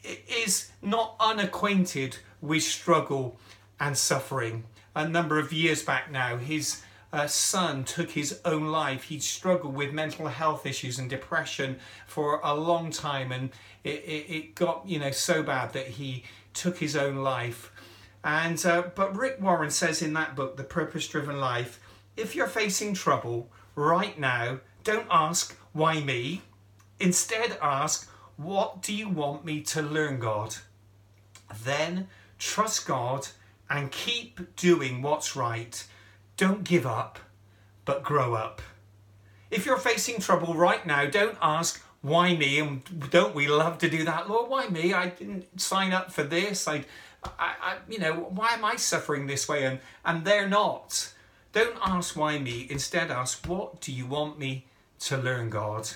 is 0.04 0.72
not 0.82 1.16
unacquainted 1.20 2.18
with 2.42 2.64
struggle 2.64 3.38
and 3.80 3.98
suffering. 3.98 4.64
a 4.96 5.08
number 5.08 5.40
of 5.40 5.54
years 5.54 5.84
back 5.84 6.12
now. 6.12 6.38
His 6.38 6.82
uh, 7.12 7.28
son 7.28 7.84
took 7.84 8.12
his 8.12 8.40
own 8.46 8.68
life. 8.68 9.04
He'd 9.04 9.24
struggled 9.24 9.76
with 9.76 9.94
mental 9.94 10.28
health 10.28 10.66
issues 10.66 11.00
and 11.00 11.10
depression 11.10 11.80
for 12.06 12.40
a 12.44 12.54
long 12.54 12.92
time, 12.92 13.32
and 13.32 13.50
it, 13.84 14.04
it, 14.04 14.34
it 14.34 14.56
got 14.56 14.88
you 14.88 15.00
know 15.00 15.12
so 15.12 15.42
bad 15.44 15.74
that 15.74 15.88
he 15.88 16.24
took 16.54 16.78
his 16.78 16.96
own 16.96 17.18
life. 17.18 17.72
And 18.24 18.64
uh, 18.66 18.84
but 18.96 19.16
Rick 19.16 19.38
Warren 19.42 19.72
says 19.72 20.02
in 20.02 20.14
that 20.14 20.36
book, 20.36 20.58
The 20.58 20.64
Purpose 20.64 21.08
Driven 21.08 21.40
Life, 21.40 21.80
if 22.18 22.36
you're 22.36 22.48
facing 22.48 22.94
trouble 22.94 23.50
right 23.76 24.20
now, 24.20 24.60
don't 24.84 25.08
ask 25.10 25.58
why 25.74 26.02
me. 26.02 26.42
Instead, 27.00 27.58
ask 27.62 28.10
what 28.36 28.82
do 28.82 28.94
you 28.94 29.10
want 29.10 29.46
me 29.46 29.62
to 29.62 29.82
learn, 29.82 30.20
God. 30.20 30.56
Then 31.64 32.08
trust 32.38 32.88
God 32.88 33.28
and 33.70 33.92
keep 33.92 34.56
doing 34.56 35.02
what's 35.02 35.36
right. 35.36 35.86
Don't 36.38 36.64
give 36.64 36.86
up, 36.86 37.20
but 37.86 38.04
grow 38.04 38.34
up. 38.34 38.62
If 39.52 39.66
you're 39.66 39.78
facing 39.78 40.20
trouble 40.20 40.54
right 40.54 40.86
now, 40.86 41.06
don't 41.06 41.38
ask, 41.42 41.84
why 42.02 42.36
me? 42.36 42.60
And 42.60 43.10
don't 43.10 43.36
we 43.36 43.48
love 43.48 43.78
to 43.80 43.90
do 43.90 44.06
that? 44.06 44.30
Lord, 44.30 44.50
why 44.50 44.68
me? 44.70 44.94
I 44.94 45.10
didn't 45.10 45.60
sign 45.60 45.92
up 45.92 46.12
for 46.12 46.24
this. 46.24 46.68
I, 46.68 46.86
I, 47.24 47.54
I 47.62 47.78
you 47.88 48.00
know, 48.00 48.14
why 48.14 48.50
am 48.54 48.66
I 48.66 48.76
suffering 48.76 49.28
this 49.28 49.48
way? 49.48 49.66
And, 49.66 49.80
and 50.06 50.26
they're 50.26 50.50
not. 50.50 51.14
Don't 51.52 51.78
ask 51.84 52.16
why 52.16 52.38
me. 52.40 52.68
Instead, 52.70 53.12
ask, 53.12 53.46
what 53.46 53.82
do 53.82 53.92
you 53.92 54.06
want 54.06 54.38
me 54.38 54.66
to 55.02 55.18
learn, 55.18 55.50
God? 55.50 55.90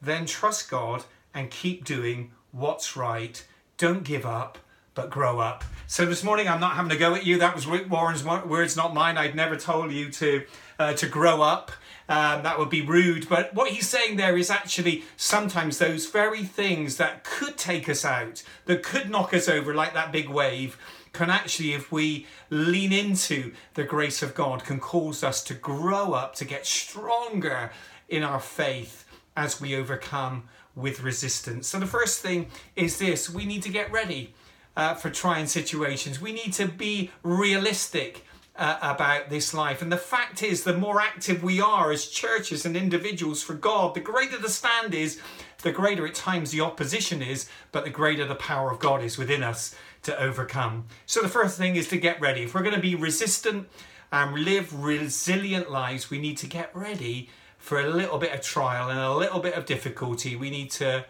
Then 0.00 0.26
trust 0.26 0.70
God 0.70 1.04
and 1.34 1.50
keep 1.50 1.84
doing 1.84 2.32
what's 2.52 2.96
right. 2.96 3.44
Don't 3.76 4.04
give 4.04 4.24
up 4.24 4.58
but 4.96 5.10
grow 5.10 5.38
up. 5.38 5.62
So 5.86 6.04
this 6.04 6.24
morning 6.24 6.48
I'm 6.48 6.58
not 6.58 6.74
having 6.74 6.90
to 6.90 6.96
go 6.96 7.14
at 7.14 7.24
you. 7.24 7.38
That 7.38 7.54
was 7.54 7.68
Rick 7.68 7.88
Warren's 7.88 8.24
words, 8.24 8.76
not 8.76 8.92
mine. 8.92 9.16
I'd 9.16 9.36
never 9.36 9.54
told 9.54 9.92
you 9.92 10.10
to 10.10 10.44
uh, 10.80 10.94
to 10.94 11.06
grow 11.06 11.42
up. 11.42 11.70
Um, 12.08 12.42
that 12.42 12.58
would 12.58 12.70
be 12.70 12.82
rude. 12.82 13.28
But 13.28 13.54
what 13.54 13.70
he's 13.70 13.88
saying 13.88 14.16
there 14.16 14.36
is 14.36 14.50
actually 14.50 15.04
sometimes 15.16 15.78
those 15.78 16.06
very 16.06 16.42
things 16.42 16.96
that 16.96 17.22
could 17.22 17.56
take 17.56 17.88
us 17.88 18.04
out, 18.04 18.42
that 18.64 18.82
could 18.82 19.10
knock 19.10 19.32
us 19.32 19.48
over 19.48 19.74
like 19.74 19.94
that 19.94 20.12
big 20.12 20.28
wave, 20.28 20.76
can 21.12 21.30
actually, 21.30 21.72
if 21.72 21.90
we 21.90 22.26
lean 22.50 22.92
into 22.92 23.52
the 23.74 23.84
grace 23.84 24.22
of 24.22 24.34
God, 24.34 24.64
can 24.64 24.78
cause 24.78 25.24
us 25.24 25.42
to 25.44 25.54
grow 25.54 26.12
up, 26.12 26.34
to 26.36 26.44
get 26.44 26.66
stronger 26.66 27.70
in 28.08 28.22
our 28.22 28.40
faith 28.40 29.04
as 29.36 29.60
we 29.60 29.74
overcome 29.74 30.48
with 30.74 31.02
resistance. 31.02 31.66
So 31.68 31.78
the 31.78 31.86
first 31.86 32.20
thing 32.20 32.50
is 32.76 32.98
this 32.98 33.30
we 33.30 33.46
need 33.46 33.62
to 33.62 33.70
get 33.70 33.90
ready 33.90 34.34
uh, 34.76 34.94
for 34.94 35.10
trying 35.10 35.46
situations. 35.46 36.20
We 36.20 36.32
need 36.32 36.52
to 36.54 36.66
be 36.66 37.10
realistic. 37.22 38.22
Uh, 38.58 38.78
about 38.80 39.28
this 39.28 39.52
life. 39.52 39.82
And 39.82 39.92
the 39.92 39.98
fact 39.98 40.42
is, 40.42 40.64
the 40.64 40.74
more 40.74 40.98
active 40.98 41.42
we 41.42 41.60
are 41.60 41.92
as 41.92 42.08
churches 42.08 42.64
and 42.64 42.74
individuals 42.74 43.42
for 43.42 43.52
God, 43.52 43.92
the 43.92 44.00
greater 44.00 44.38
the 44.38 44.48
stand 44.48 44.94
is, 44.94 45.20
the 45.62 45.72
greater 45.72 46.06
at 46.06 46.14
times 46.14 46.52
the 46.52 46.62
opposition 46.62 47.20
is, 47.20 47.50
but 47.70 47.84
the 47.84 47.90
greater 47.90 48.24
the 48.24 48.34
power 48.34 48.70
of 48.70 48.78
God 48.78 49.02
is 49.02 49.18
within 49.18 49.42
us 49.42 49.74
to 50.04 50.18
overcome. 50.18 50.86
So 51.04 51.20
the 51.20 51.28
first 51.28 51.58
thing 51.58 51.76
is 51.76 51.88
to 51.88 51.98
get 51.98 52.18
ready. 52.18 52.44
If 52.44 52.54
we're 52.54 52.62
going 52.62 52.74
to 52.74 52.80
be 52.80 52.94
resistant 52.94 53.68
and 54.10 54.34
live 54.34 54.72
resilient 54.82 55.70
lives, 55.70 56.08
we 56.08 56.18
need 56.18 56.38
to 56.38 56.46
get 56.46 56.74
ready 56.74 57.28
for 57.58 57.78
a 57.78 57.90
little 57.90 58.16
bit 58.16 58.32
of 58.32 58.40
trial 58.40 58.88
and 58.88 58.98
a 58.98 59.14
little 59.14 59.40
bit 59.40 59.52
of 59.52 59.66
difficulty. 59.66 60.34
We 60.34 60.48
need 60.48 60.70
to 60.72 61.04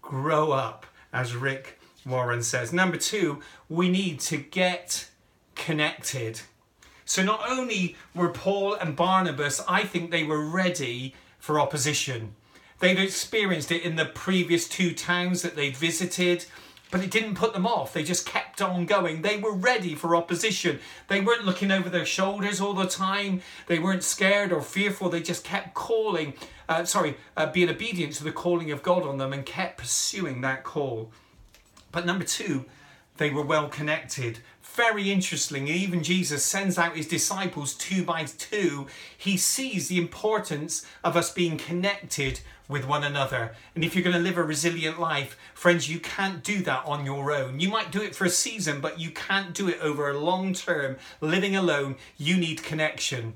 grow 0.00 0.52
up, 0.52 0.86
as 1.12 1.34
Rick 1.34 1.78
Warren 2.06 2.42
says. 2.42 2.72
Number 2.72 2.96
two, 2.96 3.40
we 3.68 3.88
need 3.88 4.20
to 4.20 4.36
get 4.36 5.10
connected. 5.54 6.40
So 7.04 7.22
not 7.22 7.48
only 7.48 7.96
were 8.14 8.30
Paul 8.30 8.74
and 8.74 8.96
Barnabas, 8.96 9.62
I 9.68 9.82
think 9.82 10.10
they 10.10 10.24
were 10.24 10.44
ready 10.44 11.14
for 11.38 11.60
opposition. 11.60 12.34
They'd 12.78 12.98
experienced 12.98 13.72
it 13.72 13.82
in 13.82 13.96
the 13.96 14.04
previous 14.04 14.68
two 14.68 14.92
towns 14.92 15.42
that 15.42 15.56
they'd 15.56 15.76
visited, 15.76 16.44
but 16.90 17.02
it 17.02 17.10
didn't 17.10 17.34
put 17.34 17.52
them 17.52 17.66
off. 17.66 17.92
They 17.92 18.02
just 18.02 18.26
kept 18.26 18.60
on 18.60 18.86
going. 18.86 19.22
They 19.22 19.38
were 19.38 19.54
ready 19.54 19.94
for 19.94 20.14
opposition. 20.14 20.80
They 21.08 21.20
weren't 21.20 21.46
looking 21.46 21.70
over 21.70 21.88
their 21.88 22.04
shoulders 22.04 22.60
all 22.60 22.74
the 22.74 22.86
time. 22.86 23.40
They 23.66 23.78
weren't 23.78 24.04
scared 24.04 24.52
or 24.52 24.60
fearful. 24.60 25.08
They 25.08 25.22
just 25.22 25.44
kept 25.44 25.74
calling, 25.74 26.34
uh, 26.68 26.84
sorry, 26.84 27.16
uh, 27.36 27.46
being 27.46 27.70
obedient 27.70 28.12
to 28.14 28.24
the 28.24 28.32
calling 28.32 28.70
of 28.70 28.82
God 28.82 29.04
on 29.04 29.18
them 29.18 29.32
and 29.32 29.44
kept 29.44 29.78
pursuing 29.78 30.42
that 30.42 30.62
call. 30.62 31.10
But 31.92 32.06
number 32.06 32.24
two, 32.24 32.64
they 33.16 33.30
were 33.30 33.42
well 33.42 33.68
connected. 33.68 34.40
Very 34.62 35.10
interesting, 35.10 35.68
even 35.68 36.02
Jesus 36.02 36.44
sends 36.44 36.76
out 36.76 36.96
his 36.96 37.08
disciples 37.08 37.72
two 37.72 38.04
by 38.04 38.24
two. 38.24 38.86
He 39.16 39.38
sees 39.38 39.88
the 39.88 39.96
importance 39.96 40.84
of 41.02 41.16
us 41.16 41.32
being 41.32 41.56
connected 41.56 42.40
with 42.68 42.86
one 42.86 43.04
another. 43.04 43.54
And 43.74 43.84
if 43.84 43.94
you're 43.94 44.04
going 44.04 44.16
to 44.16 44.22
live 44.22 44.36
a 44.36 44.42
resilient 44.42 45.00
life, 45.00 45.38
friends, 45.54 45.88
you 45.88 45.98
can't 45.98 46.44
do 46.44 46.58
that 46.64 46.84
on 46.84 47.06
your 47.06 47.32
own. 47.32 47.58
You 47.60 47.70
might 47.70 47.90
do 47.90 48.02
it 48.02 48.14
for 48.14 48.26
a 48.26 48.30
season, 48.30 48.80
but 48.80 49.00
you 49.00 49.10
can't 49.10 49.54
do 49.54 49.68
it 49.68 49.78
over 49.80 50.10
a 50.10 50.18
long 50.18 50.52
term. 50.52 50.96
Living 51.22 51.56
alone, 51.56 51.96
you 52.18 52.36
need 52.36 52.62
connection. 52.62 53.34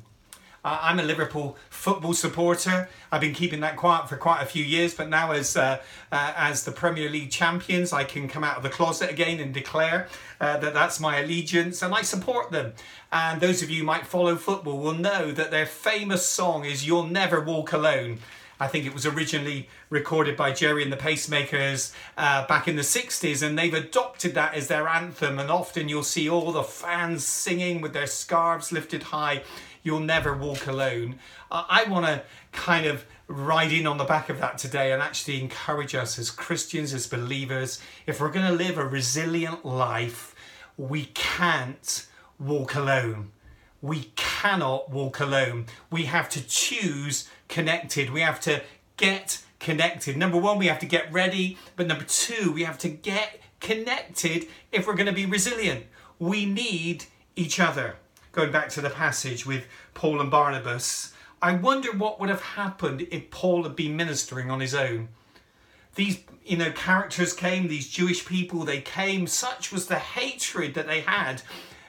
I'm 0.62 0.98
a 0.98 1.02
Liverpool 1.02 1.56
football 1.70 2.12
supporter. 2.12 2.88
I've 3.10 3.22
been 3.22 3.32
keeping 3.32 3.60
that 3.60 3.76
quiet 3.76 4.08
for 4.08 4.16
quite 4.16 4.42
a 4.42 4.46
few 4.46 4.62
years, 4.62 4.92
but 4.92 5.08
now 5.08 5.32
as 5.32 5.56
uh, 5.56 5.80
uh, 6.12 6.32
as 6.36 6.64
the 6.64 6.72
Premier 6.72 7.08
League 7.08 7.30
champions, 7.30 7.92
I 7.92 8.04
can 8.04 8.28
come 8.28 8.44
out 8.44 8.58
of 8.58 8.62
the 8.62 8.68
closet 8.68 9.10
again 9.10 9.40
and 9.40 9.54
declare 9.54 10.08
uh, 10.40 10.58
that 10.58 10.74
that's 10.74 11.00
my 11.00 11.20
allegiance, 11.20 11.80
and 11.80 11.94
I 11.94 12.02
support 12.02 12.50
them. 12.50 12.74
And 13.10 13.40
those 13.40 13.62
of 13.62 13.70
you 13.70 13.80
who 13.80 13.86
might 13.86 14.06
follow 14.06 14.36
football 14.36 14.78
will 14.78 14.94
know 14.94 15.32
that 15.32 15.50
their 15.50 15.66
famous 15.66 16.26
song 16.26 16.66
is 16.66 16.86
"You'll 16.86 17.06
Never 17.06 17.40
Walk 17.40 17.72
Alone." 17.72 18.18
I 18.62 18.68
think 18.68 18.84
it 18.84 18.92
was 18.92 19.06
originally 19.06 19.70
recorded 19.88 20.36
by 20.36 20.52
Gerry 20.52 20.82
and 20.82 20.92
the 20.92 20.96
Pacemakers 20.98 21.94
uh, 22.18 22.46
back 22.46 22.68
in 22.68 22.76
the 22.76 22.82
60s, 22.82 23.42
and 23.42 23.58
they've 23.58 23.72
adopted 23.72 24.34
that 24.34 24.52
as 24.52 24.68
their 24.68 24.86
anthem. 24.86 25.38
And 25.38 25.50
often 25.50 25.88
you'll 25.88 26.02
see 26.02 26.28
all 26.28 26.52
the 26.52 26.62
fans 26.62 27.24
singing 27.24 27.80
with 27.80 27.94
their 27.94 28.06
scarves 28.06 28.70
lifted 28.70 29.04
high 29.04 29.44
you'll 29.82 30.00
never 30.00 30.36
walk 30.36 30.66
alone. 30.66 31.18
I 31.50 31.84
want 31.88 32.06
to 32.06 32.22
kind 32.52 32.86
of 32.86 33.04
ride 33.26 33.72
in 33.72 33.86
on 33.86 33.96
the 33.96 34.04
back 34.04 34.28
of 34.28 34.38
that 34.40 34.58
today 34.58 34.92
and 34.92 35.00
actually 35.00 35.40
encourage 35.40 35.94
us 35.94 36.18
as 36.18 36.30
Christians, 36.30 36.92
as 36.92 37.06
believers, 37.06 37.80
if 38.06 38.20
we're 38.20 38.30
going 38.30 38.46
to 38.46 38.52
live 38.52 38.76
a 38.76 38.84
resilient 38.84 39.64
life, 39.64 40.34
we 40.76 41.06
can't 41.06 42.06
walk 42.38 42.74
alone. 42.74 43.30
We 43.82 44.10
cannot 44.16 44.90
walk 44.90 45.20
alone. 45.20 45.66
We 45.90 46.04
have 46.04 46.28
to 46.30 46.46
choose 46.46 47.28
connected. 47.48 48.10
We 48.10 48.20
have 48.20 48.40
to 48.40 48.62
get 48.96 49.42
connected. 49.58 50.16
Number 50.16 50.36
one, 50.36 50.58
we 50.58 50.66
have 50.66 50.80
to 50.80 50.86
get 50.86 51.10
ready. 51.12 51.56
But 51.76 51.86
number 51.86 52.04
two, 52.04 52.52
we 52.52 52.64
have 52.64 52.78
to 52.78 52.88
get 52.88 53.40
connected 53.60 54.48
if 54.72 54.86
we're 54.86 54.94
going 54.94 55.06
to 55.06 55.12
be 55.12 55.26
resilient. 55.26 55.86
We 56.18 56.46
need 56.46 57.04
each 57.36 57.60
other 57.60 57.96
going 58.32 58.52
back 58.52 58.68
to 58.70 58.80
the 58.80 58.90
passage 58.90 59.46
with 59.46 59.66
Paul 59.94 60.20
and 60.20 60.30
Barnabas, 60.30 61.12
I 61.42 61.52
wonder 61.54 61.92
what 61.92 62.20
would 62.20 62.28
have 62.28 62.42
happened 62.42 63.06
if 63.10 63.30
Paul 63.30 63.62
had 63.62 63.74
been 63.74 63.96
ministering 63.96 64.50
on 64.50 64.60
his 64.60 64.74
own. 64.74 65.08
These, 65.94 66.20
you 66.44 66.56
know, 66.56 66.70
characters 66.70 67.32
came, 67.32 67.68
these 67.68 67.88
Jewish 67.88 68.24
people, 68.26 68.60
they 68.60 68.80
came, 68.80 69.26
such 69.26 69.72
was 69.72 69.86
the 69.86 69.98
hatred 69.98 70.74
that 70.74 70.86
they 70.86 71.00
had 71.00 71.42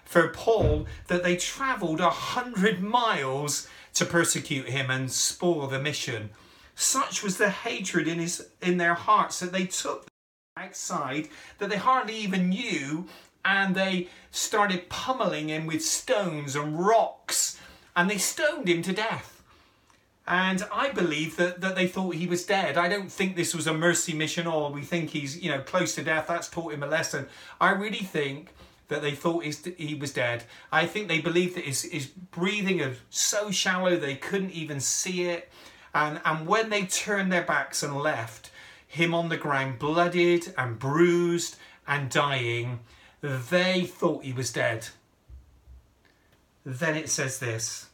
for 0.06 0.30
Paul 0.30 0.88
that 1.08 1.24
they 1.24 1.36
travelled 1.36 2.00
a 2.00 2.10
hundred 2.10 2.82
miles 2.82 3.68
to 3.94 4.06
persecute 4.06 4.68
him 4.70 4.90
and 4.90 5.12
spoil 5.12 5.68
the 5.68 5.80
mission. 5.80 6.32
Such 6.76 7.24
was 7.24 7.38
the 7.38 7.50
hatred 7.50 8.08
in 8.08 8.20
his 8.20 8.48
in 8.62 8.78
their 8.78 8.94
hearts 8.94 9.40
that 9.40 9.52
they 9.52 9.66
took 9.66 10.08
outside 10.58 11.30
that 11.58 11.70
they 11.70 11.78
hardly 11.78 12.16
even 12.16 12.50
knew 12.50 13.08
and 13.44 13.76
they 13.76 14.08
started 14.32 14.90
pummeling 14.90 15.50
him 15.50 15.66
with 15.68 15.84
stones 15.84 16.56
and 16.56 16.80
rocks 16.80 17.60
and 17.96 18.10
they 18.10 18.18
stoned 18.18 18.68
him 18.68 18.82
to 18.84 18.94
death. 18.94 19.42
And 20.28 20.66
I 20.72 20.92
believe 20.92 21.36
that, 21.38 21.62
that 21.62 21.76
they 21.76 21.88
thought 21.88 22.16
he 22.16 22.28
was 22.28 22.46
dead. 22.46 22.78
I 22.78 22.88
don't 22.88 23.12
think 23.12 23.36
this 23.36 23.54
was 23.54 23.68
a 23.68 23.74
mercy 23.74 24.14
mission 24.14 24.48
or 24.48 24.72
we 24.72 24.84
think 24.84 25.10
he's, 25.10 25.42
you 25.42 25.50
know, 25.50 25.62
close 25.62 25.96
to 25.96 26.04
death. 26.04 26.28
That's 26.28 26.48
taught 26.48 26.74
him 26.74 26.84
a 26.84 26.88
lesson. 26.88 27.28
I 27.60 27.72
really 27.72 27.98
think 27.98 28.50
that 28.88 29.02
they 29.02 29.12
thought 29.12 29.44
he 29.44 29.96
was 29.96 30.14
dead. 30.14 30.44
I 30.72 30.86
think 30.86 31.08
they 31.08 31.22
believed 31.22 31.56
that 31.56 31.64
his, 31.64 31.84
his 31.84 32.08
breathing 32.08 32.80
was 32.80 32.98
so 33.10 33.50
shallow 33.50 33.96
they 33.96 34.16
couldn't 34.16 34.52
even 34.52 34.80
see 34.80 35.24
it. 35.24 35.50
And, 35.94 36.22
and 36.24 36.48
when 36.48 36.70
they 36.70 36.86
turned 36.86 37.32
their 37.32 37.44
backs 37.44 37.84
and 37.84 37.98
left 37.98 38.52
him 38.88 39.14
on 39.14 39.30
the 39.30 39.38
ground, 39.38 39.80
blooded 39.80 40.54
and 40.58 40.78
bruised 40.78 41.56
and 41.88 42.10
dying, 42.10 42.80
they 43.22 43.86
thought 43.86 44.24
he 44.24 44.34
was 44.34 44.52
dead. 44.52 44.88
Then 46.66 46.96
it 46.96 47.10
says 47.10 47.40
this. 47.40 47.88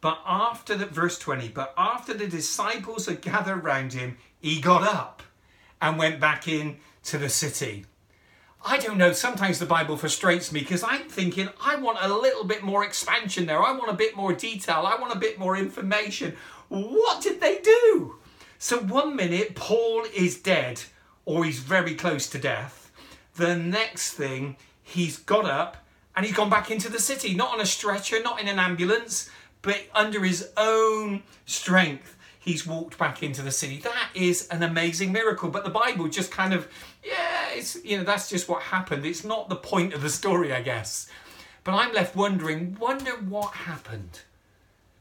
But 0.00 0.20
after 0.26 0.76
the 0.76 0.86
verse 0.86 1.18
20, 1.18 1.48
but 1.48 1.74
after 1.76 2.14
the 2.14 2.26
disciples 2.26 3.06
had 3.06 3.20
gathered 3.20 3.64
round 3.64 3.92
him, 3.92 4.16
he 4.40 4.60
got 4.60 4.82
up 4.82 5.22
and 5.80 5.98
went 5.98 6.20
back 6.20 6.48
in 6.48 6.78
to 7.04 7.18
the 7.18 7.28
city. 7.28 7.84
I 8.64 8.76
don't 8.78 8.98
know, 8.98 9.12
sometimes 9.12 9.58
the 9.58 9.66
Bible 9.66 9.96
frustrates 9.96 10.52
me 10.52 10.60
because 10.60 10.82
I'm 10.82 11.08
thinking, 11.08 11.48
I 11.62 11.76
want 11.76 11.98
a 12.00 12.14
little 12.14 12.44
bit 12.44 12.62
more 12.62 12.84
expansion 12.84 13.46
there. 13.46 13.62
I 13.62 13.72
want 13.72 13.90
a 13.90 13.94
bit 13.94 14.16
more 14.16 14.34
detail. 14.34 14.84
I 14.86 15.00
want 15.00 15.14
a 15.14 15.18
bit 15.18 15.38
more 15.38 15.56
information. 15.56 16.36
What 16.68 17.22
did 17.22 17.40
they 17.40 17.58
do? 17.58 18.16
So, 18.58 18.78
one 18.78 19.16
minute, 19.16 19.54
Paul 19.54 20.04
is 20.14 20.38
dead 20.38 20.82
or 21.24 21.44
he's 21.44 21.60
very 21.60 21.94
close 21.94 22.28
to 22.30 22.38
death. 22.38 22.89
The 23.36 23.56
next 23.56 24.12
thing, 24.12 24.56
he's 24.82 25.18
got 25.18 25.44
up 25.44 25.78
and 26.16 26.26
he's 26.26 26.34
gone 26.34 26.50
back 26.50 26.70
into 26.70 26.90
the 26.90 26.98
city, 26.98 27.34
not 27.34 27.54
on 27.54 27.60
a 27.60 27.66
stretcher, 27.66 28.22
not 28.22 28.40
in 28.40 28.48
an 28.48 28.58
ambulance, 28.58 29.30
but 29.62 29.82
under 29.94 30.24
his 30.24 30.50
own 30.56 31.22
strength 31.46 32.16
he's 32.40 32.66
walked 32.66 32.98
back 32.98 33.22
into 33.22 33.42
the 33.42 33.50
city. 33.50 33.78
That 33.78 34.08
is 34.14 34.48
an 34.48 34.62
amazing 34.62 35.12
miracle. 35.12 35.50
But 35.50 35.62
the 35.62 35.70
Bible 35.70 36.08
just 36.08 36.32
kind 36.32 36.52
of, 36.52 36.66
yeah, 37.04 37.50
it's, 37.52 37.82
you 37.84 37.98
know, 37.98 38.04
that's 38.04 38.28
just 38.28 38.48
what 38.48 38.62
happened. 38.62 39.04
It's 39.04 39.24
not 39.24 39.48
the 39.48 39.56
point 39.56 39.92
of 39.92 40.02
the 40.02 40.08
story, 40.08 40.52
I 40.52 40.62
guess. 40.62 41.06
But 41.62 41.74
I'm 41.74 41.92
left 41.92 42.16
wondering, 42.16 42.76
wonder 42.80 43.12
what 43.12 43.52
happened. 43.52 44.20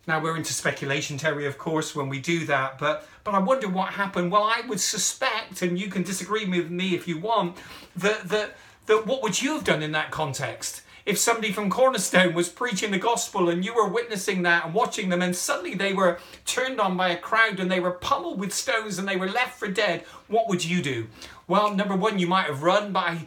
Now 0.10 0.20
we're 0.20 0.38
into 0.38 0.54
speculation 0.54 1.20
Terry, 1.20 1.46
of 1.46 1.60
course, 1.60 1.96
when 1.96 2.10
we 2.10 2.20
do 2.20 2.44
that, 2.48 2.80
but 2.80 3.08
but 3.24 3.36
I 3.36 3.38
wonder 3.38 3.68
what 3.68 3.94
happened. 3.94 4.32
Well, 4.32 4.42
I 4.42 4.62
would 4.68 4.80
suspect, 4.80 5.62
and 5.62 5.78
you 5.78 5.88
can 5.88 6.02
disagree 6.02 6.46
with 6.46 6.72
me 6.72 6.96
if 6.96 7.08
you 7.08 7.20
want, 7.20 7.58
that 7.96 8.28
that 8.30 8.58
that 8.88 9.06
what 9.06 9.22
would 9.22 9.40
you 9.40 9.54
have 9.54 9.64
done 9.64 9.84
in 9.84 9.92
that 9.92 10.10
context? 10.10 10.82
if 11.06 11.18
somebody 11.18 11.52
from 11.52 11.72
Cornerstone 11.72 12.36
was 12.36 12.50
preaching 12.50 12.92
the 12.92 13.00
gospel 13.00 13.50
and 13.50 13.66
you 13.66 13.74
were 13.74 13.88
witnessing 13.88 14.44
that 14.44 14.66
and 14.66 14.76
watching 14.76 15.10
them, 15.10 15.24
and 15.24 15.36
suddenly 15.36 15.74
they 15.74 15.92
were 15.92 16.20
turned 16.46 16.80
on 16.80 16.96
by 16.96 17.10
a 17.10 17.18
crowd 17.18 17.60
and 17.60 17.72
they 17.72 17.80
were 17.80 17.94
pummeled 17.94 18.40
with 18.40 18.54
stones 18.54 19.00
and 19.00 19.08
they 19.08 19.16
were 19.16 19.30
left 19.30 19.58
for 19.58 19.68
dead, 19.68 20.04
what 20.28 20.48
would 20.48 20.64
you 20.64 20.84
do? 20.84 21.08
Well, 21.48 21.74
number 21.74 21.96
one, 21.96 22.20
you 22.20 22.28
might 22.28 22.46
have 22.46 22.62
run, 22.62 22.92
but 22.92 23.18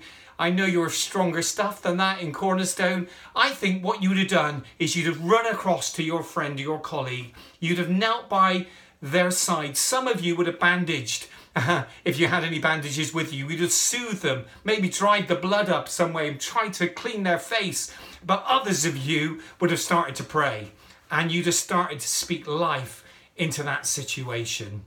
I, 0.46 0.50
know 0.50 0.66
you're 0.66 0.90
stronger 0.90 1.42
stuff 1.42 1.82
than 1.82 1.96
that 1.98 2.20
in 2.20 2.32
Cornerstone. 2.32 3.08
I 3.34 3.50
think 3.50 3.84
what 3.84 4.02
you 4.02 4.10
would 4.10 4.18
have 4.18 4.28
done 4.28 4.64
is 4.78 4.96
you'd 4.96 5.06
have 5.06 5.24
run 5.24 5.46
across 5.46 5.92
to 5.94 6.02
your 6.02 6.22
friend, 6.22 6.58
your 6.58 6.80
colleague, 6.80 7.34
you'd 7.60 7.78
have 7.78 7.90
knelt 7.90 8.28
by 8.28 8.66
their 9.00 9.30
side. 9.30 9.76
Some 9.76 10.08
of 10.08 10.20
you 10.20 10.36
would 10.36 10.46
have 10.46 10.58
bandaged 10.58 11.28
if 12.04 12.18
you 12.18 12.28
had 12.28 12.44
any 12.44 12.58
bandages 12.58 13.12
with 13.12 13.32
you, 13.32 13.48
You'd 13.48 13.60
have 13.60 13.72
soothed 13.72 14.22
them, 14.22 14.46
maybe 14.64 14.88
dried 14.88 15.28
the 15.28 15.34
blood 15.34 15.68
up 15.68 15.88
some 15.88 16.12
way, 16.12 16.32
tried 16.34 16.72
to 16.74 16.88
clean 16.88 17.24
their 17.24 17.38
face. 17.38 17.92
But 18.24 18.44
others 18.46 18.84
of 18.84 18.96
you 18.96 19.40
would 19.60 19.70
have 19.70 19.80
started 19.80 20.14
to 20.16 20.24
pray 20.24 20.72
and 21.10 21.30
you'd 21.30 21.46
have 21.46 21.54
started 21.54 22.00
to 22.00 22.08
speak 22.08 22.46
life 22.46 23.04
into 23.36 23.62
that 23.64 23.86
situation. 23.86 24.84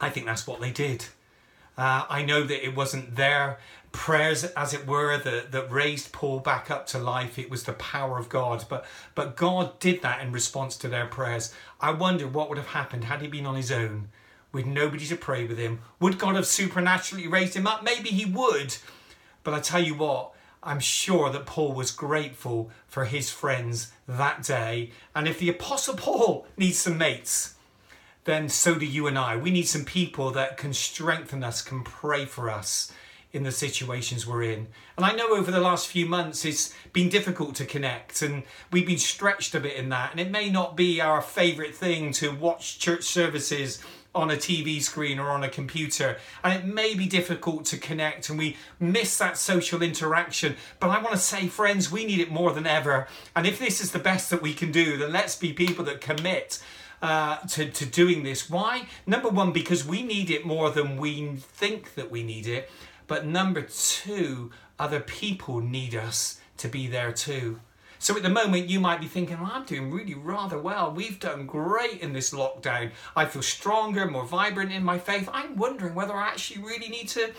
I 0.00 0.10
think 0.10 0.26
that's 0.26 0.46
what 0.46 0.60
they 0.60 0.70
did. 0.70 1.06
Uh, 1.78 2.04
I 2.10 2.22
know 2.22 2.42
that 2.42 2.64
it 2.64 2.76
wasn't 2.76 3.16
their 3.16 3.58
prayers, 3.92 4.44
as 4.44 4.72
it 4.72 4.86
were, 4.86 5.18
that, 5.18 5.52
that 5.52 5.70
raised 5.70 6.12
Paul 6.12 6.40
back 6.40 6.70
up 6.70 6.86
to 6.88 6.98
life. 6.98 7.38
It 7.38 7.50
was 7.50 7.64
the 7.64 7.72
power 7.74 8.18
of 8.18 8.28
God. 8.28 8.64
But, 8.68 8.84
but 9.14 9.36
God 9.36 9.78
did 9.80 10.02
that 10.02 10.20
in 10.20 10.32
response 10.32 10.76
to 10.78 10.88
their 10.88 11.06
prayers. 11.06 11.54
I 11.80 11.92
wonder 11.92 12.26
what 12.26 12.48
would 12.48 12.58
have 12.58 12.68
happened 12.68 13.04
had 13.04 13.22
he 13.22 13.28
been 13.28 13.46
on 13.46 13.56
his 13.56 13.72
own 13.72 14.08
with 14.52 14.66
nobody 14.66 15.06
to 15.06 15.16
pray 15.16 15.46
with 15.46 15.58
him. 15.58 15.80
Would 16.00 16.18
God 16.18 16.34
have 16.34 16.46
supernaturally 16.46 17.26
raised 17.26 17.54
him 17.54 17.66
up? 17.66 17.84
Maybe 17.84 18.10
he 18.10 18.24
would. 18.24 18.76
But 19.42 19.54
I 19.54 19.60
tell 19.60 19.82
you 19.82 19.94
what, 19.94 20.32
I'm 20.62 20.80
sure 20.80 21.30
that 21.30 21.46
Paul 21.46 21.72
was 21.72 21.90
grateful 21.90 22.70
for 22.86 23.04
his 23.04 23.30
friends 23.30 23.92
that 24.06 24.42
day. 24.42 24.90
And 25.14 25.26
if 25.26 25.38
the 25.38 25.48
Apostle 25.48 25.94
Paul 25.94 26.46
needs 26.56 26.78
some 26.78 26.98
mates, 26.98 27.54
then 28.24 28.48
so 28.48 28.74
do 28.74 28.84
you 28.84 29.06
and 29.06 29.18
I. 29.18 29.36
We 29.36 29.50
need 29.50 29.66
some 29.66 29.84
people 29.84 30.30
that 30.32 30.56
can 30.56 30.74
strengthen 30.74 31.42
us, 31.42 31.62
can 31.62 31.82
pray 31.82 32.26
for 32.26 32.50
us 32.50 32.92
in 33.32 33.44
the 33.44 33.52
situations 33.52 34.26
we're 34.26 34.42
in. 34.42 34.66
And 34.96 35.06
I 35.06 35.12
know 35.12 35.36
over 35.36 35.50
the 35.50 35.60
last 35.60 35.86
few 35.86 36.06
months 36.06 36.44
it's 36.44 36.74
been 36.92 37.08
difficult 37.08 37.54
to 37.56 37.64
connect 37.64 38.22
and 38.22 38.42
we've 38.72 38.86
been 38.86 38.98
stretched 38.98 39.54
a 39.54 39.60
bit 39.60 39.76
in 39.76 39.88
that. 39.90 40.10
And 40.10 40.20
it 40.20 40.30
may 40.30 40.50
not 40.50 40.76
be 40.76 41.00
our 41.00 41.22
favourite 41.22 41.74
thing 41.74 42.12
to 42.14 42.34
watch 42.34 42.78
church 42.78 43.04
services 43.04 43.78
on 44.12 44.30
a 44.30 44.36
TV 44.36 44.82
screen 44.82 45.20
or 45.20 45.28
on 45.30 45.44
a 45.44 45.48
computer. 45.48 46.18
And 46.42 46.52
it 46.58 46.66
may 46.66 46.94
be 46.94 47.06
difficult 47.06 47.64
to 47.66 47.78
connect 47.78 48.28
and 48.28 48.38
we 48.38 48.56
miss 48.80 49.16
that 49.18 49.36
social 49.36 49.82
interaction. 49.82 50.56
But 50.80 50.90
I 50.90 51.00
want 51.00 51.12
to 51.12 51.18
say, 51.18 51.46
friends, 51.46 51.92
we 51.92 52.04
need 52.04 52.18
it 52.18 52.32
more 52.32 52.52
than 52.52 52.66
ever. 52.66 53.06
And 53.36 53.46
if 53.46 53.60
this 53.60 53.80
is 53.80 53.92
the 53.92 54.00
best 54.00 54.30
that 54.30 54.42
we 54.42 54.54
can 54.54 54.72
do, 54.72 54.96
then 54.96 55.12
let's 55.12 55.36
be 55.36 55.52
people 55.52 55.84
that 55.84 56.00
commit. 56.00 56.62
Uh, 57.02 57.38
to, 57.46 57.70
to 57.70 57.86
doing 57.86 58.24
this. 58.24 58.50
Why? 58.50 58.86
Number 59.06 59.30
one, 59.30 59.52
because 59.52 59.86
we 59.86 60.02
need 60.02 60.28
it 60.28 60.44
more 60.44 60.68
than 60.68 60.98
we 60.98 61.34
think 61.36 61.94
that 61.94 62.10
we 62.10 62.22
need 62.22 62.46
it. 62.46 62.70
But 63.10 63.26
number 63.26 63.62
two, 63.62 64.52
other 64.78 65.00
people 65.00 65.58
need 65.60 65.96
us 65.96 66.40
to 66.58 66.68
be 66.68 66.86
there 66.86 67.10
too. 67.10 67.58
So 67.98 68.16
at 68.16 68.22
the 68.22 68.28
moment, 68.28 68.70
you 68.70 68.78
might 68.78 69.00
be 69.00 69.08
thinking, 69.08 69.40
well, 69.40 69.50
I'm 69.52 69.64
doing 69.64 69.90
really 69.90 70.14
rather 70.14 70.60
well. 70.60 70.92
We've 70.92 71.18
done 71.18 71.44
great 71.44 72.02
in 72.02 72.12
this 72.12 72.32
lockdown. 72.32 72.92
I 73.16 73.24
feel 73.24 73.42
stronger, 73.42 74.06
more 74.06 74.24
vibrant 74.24 74.70
in 74.70 74.84
my 74.84 74.96
faith. 74.96 75.28
I'm 75.32 75.56
wondering 75.56 75.96
whether 75.96 76.14
I 76.14 76.28
actually 76.28 76.62
really 76.62 76.88
need 76.88 77.08
to 77.08 77.32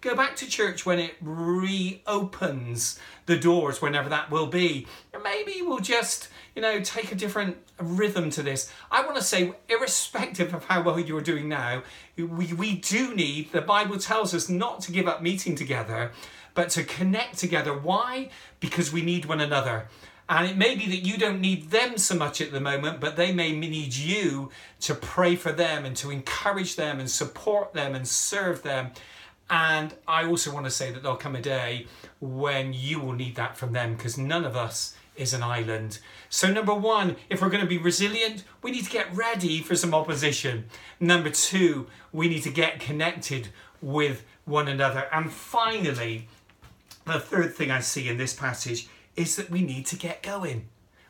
go 0.00 0.14
back 0.14 0.34
to 0.36 0.48
church 0.48 0.86
when 0.86 0.98
it 0.98 1.16
reopens 1.20 2.98
the 3.26 3.36
doors, 3.36 3.82
whenever 3.82 4.08
that 4.08 4.30
will 4.30 4.46
be. 4.46 4.86
Maybe 5.22 5.60
we'll 5.60 5.80
just, 5.80 6.30
you 6.58 6.62
know, 6.62 6.80
take 6.80 7.12
a 7.12 7.14
different 7.14 7.56
rhythm 7.80 8.30
to 8.30 8.42
this. 8.42 8.68
I 8.90 9.02
want 9.02 9.14
to 9.14 9.22
say, 9.22 9.52
irrespective 9.68 10.52
of 10.52 10.64
how 10.64 10.82
well 10.82 10.98
you're 10.98 11.20
doing 11.20 11.48
now, 11.48 11.84
we, 12.16 12.52
we 12.52 12.74
do 12.74 13.14
need, 13.14 13.52
the 13.52 13.60
Bible 13.60 13.96
tells 13.96 14.34
us 14.34 14.48
not 14.48 14.80
to 14.80 14.90
give 14.90 15.06
up 15.06 15.22
meeting 15.22 15.54
together, 15.54 16.10
but 16.54 16.70
to 16.70 16.82
connect 16.82 17.38
together. 17.38 17.72
Why? 17.72 18.30
Because 18.58 18.92
we 18.92 19.02
need 19.02 19.26
one 19.26 19.40
another. 19.40 19.86
And 20.28 20.50
it 20.50 20.56
may 20.56 20.74
be 20.74 20.86
that 20.86 21.06
you 21.06 21.16
don't 21.16 21.40
need 21.40 21.70
them 21.70 21.96
so 21.96 22.16
much 22.16 22.40
at 22.40 22.50
the 22.50 22.60
moment, 22.60 22.98
but 22.98 23.14
they 23.14 23.30
may 23.30 23.52
need 23.52 23.94
you 23.94 24.50
to 24.80 24.96
pray 24.96 25.36
for 25.36 25.52
them 25.52 25.84
and 25.84 25.94
to 25.98 26.10
encourage 26.10 26.74
them 26.74 26.98
and 26.98 27.08
support 27.08 27.72
them 27.72 27.94
and 27.94 28.08
serve 28.08 28.64
them. 28.64 28.90
And 29.48 29.94
I 30.08 30.24
also 30.24 30.52
want 30.52 30.66
to 30.66 30.72
say 30.72 30.90
that 30.90 31.04
there'll 31.04 31.18
come 31.18 31.36
a 31.36 31.40
day 31.40 31.86
when 32.18 32.72
you 32.72 32.98
will 32.98 33.12
need 33.12 33.36
that 33.36 33.56
from 33.56 33.72
them 33.72 33.94
because 33.94 34.18
none 34.18 34.44
of 34.44 34.56
us 34.56 34.96
is 35.18 35.34
an 35.34 35.42
island. 35.42 35.98
So, 36.28 36.52
number 36.52 36.74
one, 36.74 37.16
if 37.28 37.42
we're 37.42 37.48
going 37.48 37.62
to 37.62 37.68
be 37.68 37.78
resilient, 37.78 38.44
we 38.62 38.70
need 38.70 38.84
to 38.84 38.90
get 38.90 39.14
ready 39.14 39.60
for 39.60 39.74
some 39.74 39.94
opposition. 39.94 40.66
Number 41.00 41.30
two, 41.30 41.86
we 42.12 42.28
need 42.28 42.42
to 42.42 42.50
get 42.50 42.80
connected 42.80 43.48
with 43.80 44.24
one 44.44 44.68
another. 44.68 45.08
And 45.12 45.32
finally, 45.32 46.28
the 47.06 47.20
third 47.20 47.54
thing 47.54 47.70
I 47.70 47.80
see 47.80 48.08
in 48.08 48.18
this 48.18 48.34
passage 48.34 48.88
is 49.16 49.36
that 49.36 49.50
we 49.50 49.62
need 49.62 49.86
to 49.86 49.96
get 49.96 50.22
going. 50.22 50.68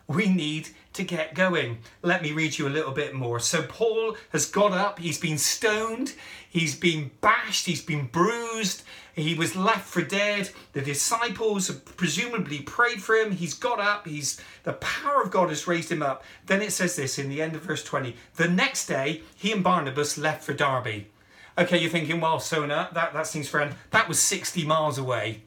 We 0.08 0.26
need 0.26 0.70
to 0.94 1.04
get 1.04 1.34
going. 1.34 1.78
Let 2.02 2.22
me 2.22 2.32
read 2.32 2.58
you 2.58 2.66
a 2.66 2.70
little 2.70 2.92
bit 2.92 3.14
more. 3.14 3.38
So, 3.38 3.62
Paul 3.62 4.16
has 4.30 4.46
got 4.46 4.72
up, 4.72 4.98
he's 4.98 5.20
been 5.20 5.36
stoned, 5.36 6.14
he's 6.48 6.74
been 6.74 7.10
bashed, 7.20 7.66
he's 7.66 7.82
been 7.82 8.06
bruised, 8.06 8.82
he 9.14 9.34
was 9.34 9.54
left 9.54 9.86
for 9.86 10.02
dead. 10.02 10.50
The 10.72 10.80
disciples 10.80 11.68
have 11.68 11.84
presumably 11.96 12.60
prayed 12.60 13.02
for 13.02 13.16
him. 13.16 13.32
He's 13.32 13.54
got 13.54 13.80
up, 13.80 14.06
he's 14.06 14.40
the 14.64 14.72
power 14.74 15.22
of 15.22 15.30
God 15.30 15.50
has 15.50 15.66
raised 15.66 15.92
him 15.92 16.02
up. 16.02 16.24
Then 16.46 16.62
it 16.62 16.72
says 16.72 16.96
this 16.96 17.18
in 17.18 17.28
the 17.28 17.42
end 17.42 17.54
of 17.54 17.62
verse 17.62 17.84
20 17.84 18.16
the 18.36 18.48
next 18.48 18.86
day, 18.86 19.22
he 19.36 19.52
and 19.52 19.62
Barnabas 19.62 20.16
left 20.16 20.42
for 20.42 20.54
Derbe. 20.54 21.04
Okay, 21.58 21.78
you're 21.78 21.90
thinking, 21.90 22.20
well, 22.20 22.40
Sona, 22.40 22.88
that, 22.94 23.12
that 23.12 23.26
seems 23.26 23.48
fair. 23.48 23.72
That 23.90 24.08
was 24.08 24.20
60 24.20 24.64
miles 24.64 24.96
away 24.96 25.42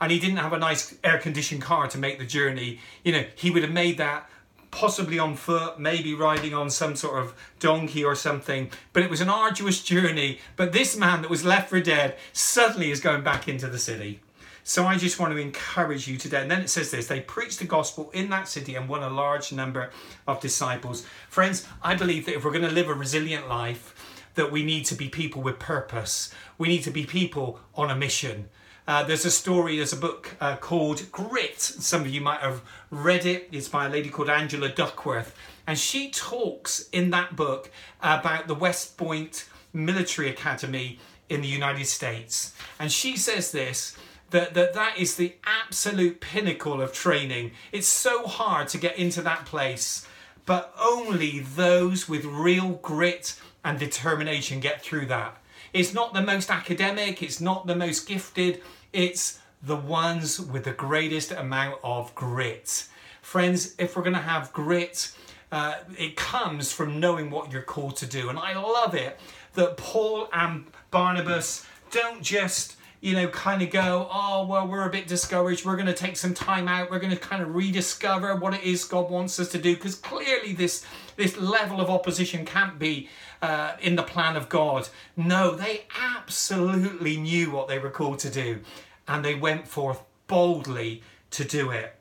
and 0.00 0.12
he 0.12 0.18
didn't 0.18 0.36
have 0.38 0.52
a 0.52 0.58
nice 0.58 0.94
air 1.02 1.18
conditioned 1.18 1.62
car 1.62 1.88
to 1.88 1.98
make 1.98 2.18
the 2.18 2.26
journey, 2.26 2.80
you 3.04 3.12
know, 3.12 3.24
he 3.34 3.50
would 3.50 3.62
have 3.62 3.72
made 3.72 3.98
that 3.98 4.28
possibly 4.70 5.18
on 5.18 5.34
foot, 5.34 5.78
maybe 5.78 6.14
riding 6.14 6.54
on 6.54 6.70
some 6.70 6.94
sort 6.94 7.22
of 7.22 7.34
donkey 7.58 8.04
or 8.04 8.14
something. 8.14 8.70
But 8.92 9.02
it 9.02 9.10
was 9.10 9.20
an 9.20 9.28
arduous 9.28 9.82
journey. 9.82 10.40
But 10.56 10.72
this 10.72 10.96
man 10.96 11.22
that 11.22 11.30
was 11.30 11.44
left 11.44 11.70
for 11.70 11.80
dead 11.80 12.16
suddenly 12.32 12.90
is 12.90 13.00
going 13.00 13.22
back 13.22 13.48
into 13.48 13.66
the 13.66 13.78
city. 13.78 14.20
So 14.64 14.84
I 14.84 14.98
just 14.98 15.18
want 15.18 15.32
to 15.32 15.38
encourage 15.38 16.06
you 16.06 16.18
today. 16.18 16.42
And 16.42 16.50
then 16.50 16.60
it 16.60 16.68
says 16.68 16.90
this 16.90 17.06
they 17.06 17.20
preached 17.20 17.58
the 17.58 17.64
gospel 17.64 18.10
in 18.12 18.28
that 18.30 18.48
city 18.48 18.74
and 18.74 18.88
won 18.88 19.02
a 19.02 19.08
large 19.08 19.52
number 19.52 19.90
of 20.26 20.40
disciples. 20.40 21.06
Friends, 21.30 21.66
I 21.82 21.94
believe 21.94 22.26
that 22.26 22.34
if 22.36 22.44
we're 22.44 22.52
going 22.52 22.68
to 22.68 22.70
live 22.70 22.88
a 22.88 22.94
resilient 22.94 23.48
life, 23.48 23.94
that 24.34 24.52
we 24.52 24.62
need 24.62 24.84
to 24.84 24.94
be 24.94 25.08
people 25.08 25.40
with 25.40 25.58
purpose. 25.58 26.32
We 26.58 26.68
need 26.68 26.82
to 26.82 26.90
be 26.90 27.06
people 27.06 27.58
on 27.74 27.90
a 27.90 27.96
mission. 27.96 28.50
Uh, 28.88 29.02
there's 29.02 29.26
a 29.26 29.30
story, 29.30 29.76
there's 29.76 29.92
a 29.92 29.96
book 29.96 30.34
uh, 30.40 30.56
called 30.56 31.12
Grit. 31.12 31.60
Some 31.60 32.00
of 32.00 32.08
you 32.08 32.22
might 32.22 32.40
have 32.40 32.62
read 32.90 33.26
it. 33.26 33.46
It's 33.52 33.68
by 33.68 33.84
a 33.84 33.90
lady 33.90 34.08
called 34.08 34.30
Angela 34.30 34.70
Duckworth. 34.70 35.36
And 35.66 35.78
she 35.78 36.08
talks 36.08 36.88
in 36.88 37.10
that 37.10 37.36
book 37.36 37.70
about 38.00 38.48
the 38.48 38.54
West 38.54 38.96
Point 38.96 39.46
Military 39.74 40.30
Academy 40.30 40.98
in 41.28 41.42
the 41.42 41.48
United 41.48 41.84
States. 41.84 42.54
And 42.80 42.90
she 42.90 43.18
says 43.18 43.52
this 43.52 43.94
that, 44.30 44.54
that 44.54 44.72
that 44.72 44.96
is 44.96 45.16
the 45.16 45.34
absolute 45.44 46.22
pinnacle 46.22 46.80
of 46.80 46.94
training. 46.94 47.50
It's 47.72 47.86
so 47.86 48.26
hard 48.26 48.68
to 48.68 48.78
get 48.78 48.96
into 48.96 49.20
that 49.20 49.44
place, 49.44 50.08
but 50.46 50.74
only 50.80 51.40
those 51.40 52.08
with 52.08 52.24
real 52.24 52.70
grit 52.80 53.38
and 53.62 53.78
determination 53.78 54.60
get 54.60 54.80
through 54.80 55.06
that. 55.06 55.36
It's 55.74 55.92
not 55.92 56.14
the 56.14 56.22
most 56.22 56.50
academic, 56.50 57.22
it's 57.22 57.40
not 57.40 57.66
the 57.66 57.76
most 57.76 58.08
gifted, 58.08 58.62
it's 58.92 59.40
the 59.62 59.76
ones 59.76 60.40
with 60.40 60.64
the 60.64 60.72
greatest 60.72 61.32
amount 61.32 61.78
of 61.82 62.14
grit. 62.14 62.88
Friends, 63.22 63.74
if 63.78 63.96
we're 63.96 64.02
going 64.02 64.14
to 64.14 64.20
have 64.20 64.52
grit, 64.52 65.12
uh, 65.50 65.74
it 65.98 66.16
comes 66.16 66.72
from 66.72 67.00
knowing 67.00 67.30
what 67.30 67.52
you're 67.52 67.62
called 67.62 67.96
to 67.96 68.06
do. 68.06 68.28
And 68.28 68.38
I 68.38 68.56
love 68.58 68.94
it 68.94 69.18
that 69.54 69.76
Paul 69.76 70.28
and 70.32 70.66
Barnabas 70.90 71.66
don't 71.90 72.22
just 72.22 72.76
you 73.00 73.14
know, 73.14 73.28
kind 73.28 73.62
of 73.62 73.70
go, 73.70 74.08
oh, 74.12 74.46
well, 74.46 74.66
we're 74.66 74.86
a 74.86 74.90
bit 74.90 75.06
discouraged. 75.06 75.64
We're 75.64 75.76
going 75.76 75.86
to 75.86 75.94
take 75.94 76.16
some 76.16 76.34
time 76.34 76.66
out. 76.66 76.90
We're 76.90 76.98
going 76.98 77.12
to 77.12 77.18
kind 77.18 77.42
of 77.42 77.54
rediscover 77.54 78.34
what 78.34 78.54
it 78.54 78.64
is 78.64 78.84
God 78.84 79.08
wants 79.10 79.38
us 79.38 79.50
to 79.52 79.58
do. 79.58 79.74
Because 79.74 79.94
clearly, 79.94 80.52
this, 80.52 80.84
this 81.18 81.36
level 81.36 81.80
of 81.80 81.90
opposition 81.90 82.46
can't 82.46 82.78
be 82.78 83.08
uh, 83.42 83.72
in 83.82 83.96
the 83.96 84.02
plan 84.02 84.36
of 84.36 84.48
God. 84.48 84.88
No, 85.16 85.54
they 85.54 85.82
absolutely 86.00 87.18
knew 87.18 87.50
what 87.50 87.68
they 87.68 87.78
were 87.78 87.90
called 87.90 88.20
to 88.20 88.30
do. 88.30 88.60
And 89.06 89.24
they 89.24 89.34
went 89.34 89.66
forth 89.66 90.00
boldly 90.28 91.02
to 91.32 91.44
do 91.44 91.70
it. 91.70 91.94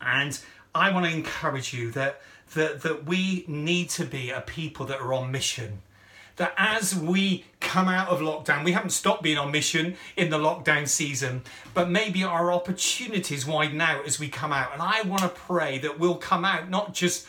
And 0.00 0.38
I 0.74 0.92
want 0.92 1.06
to 1.06 1.12
encourage 1.12 1.72
you 1.72 1.90
that, 1.92 2.20
that, 2.54 2.82
that 2.82 3.06
we 3.06 3.44
need 3.48 3.88
to 3.90 4.04
be 4.04 4.30
a 4.30 4.42
people 4.42 4.84
that 4.86 5.00
are 5.00 5.14
on 5.14 5.32
mission 5.32 5.80
that 6.36 6.52
as 6.56 6.94
we 6.94 7.44
come 7.60 7.88
out 7.88 8.08
of 8.08 8.20
lockdown, 8.20 8.64
we 8.64 8.72
haven't 8.72 8.90
stopped 8.90 9.22
being 9.22 9.38
on 9.38 9.50
mission 9.50 9.96
in 10.16 10.30
the 10.30 10.38
lockdown 10.38 10.86
season, 10.86 11.42
but 11.74 11.88
maybe 11.88 12.22
our 12.22 12.52
opportunities 12.52 13.46
widen 13.46 13.80
out 13.80 14.06
as 14.06 14.20
we 14.20 14.28
come 14.28 14.52
out. 14.52 14.72
And 14.72 14.82
I 14.82 15.02
want 15.02 15.22
to 15.22 15.28
pray 15.28 15.78
that 15.78 15.98
we'll 15.98 16.16
come 16.16 16.44
out 16.44 16.68
not 16.68 16.94
just 16.94 17.26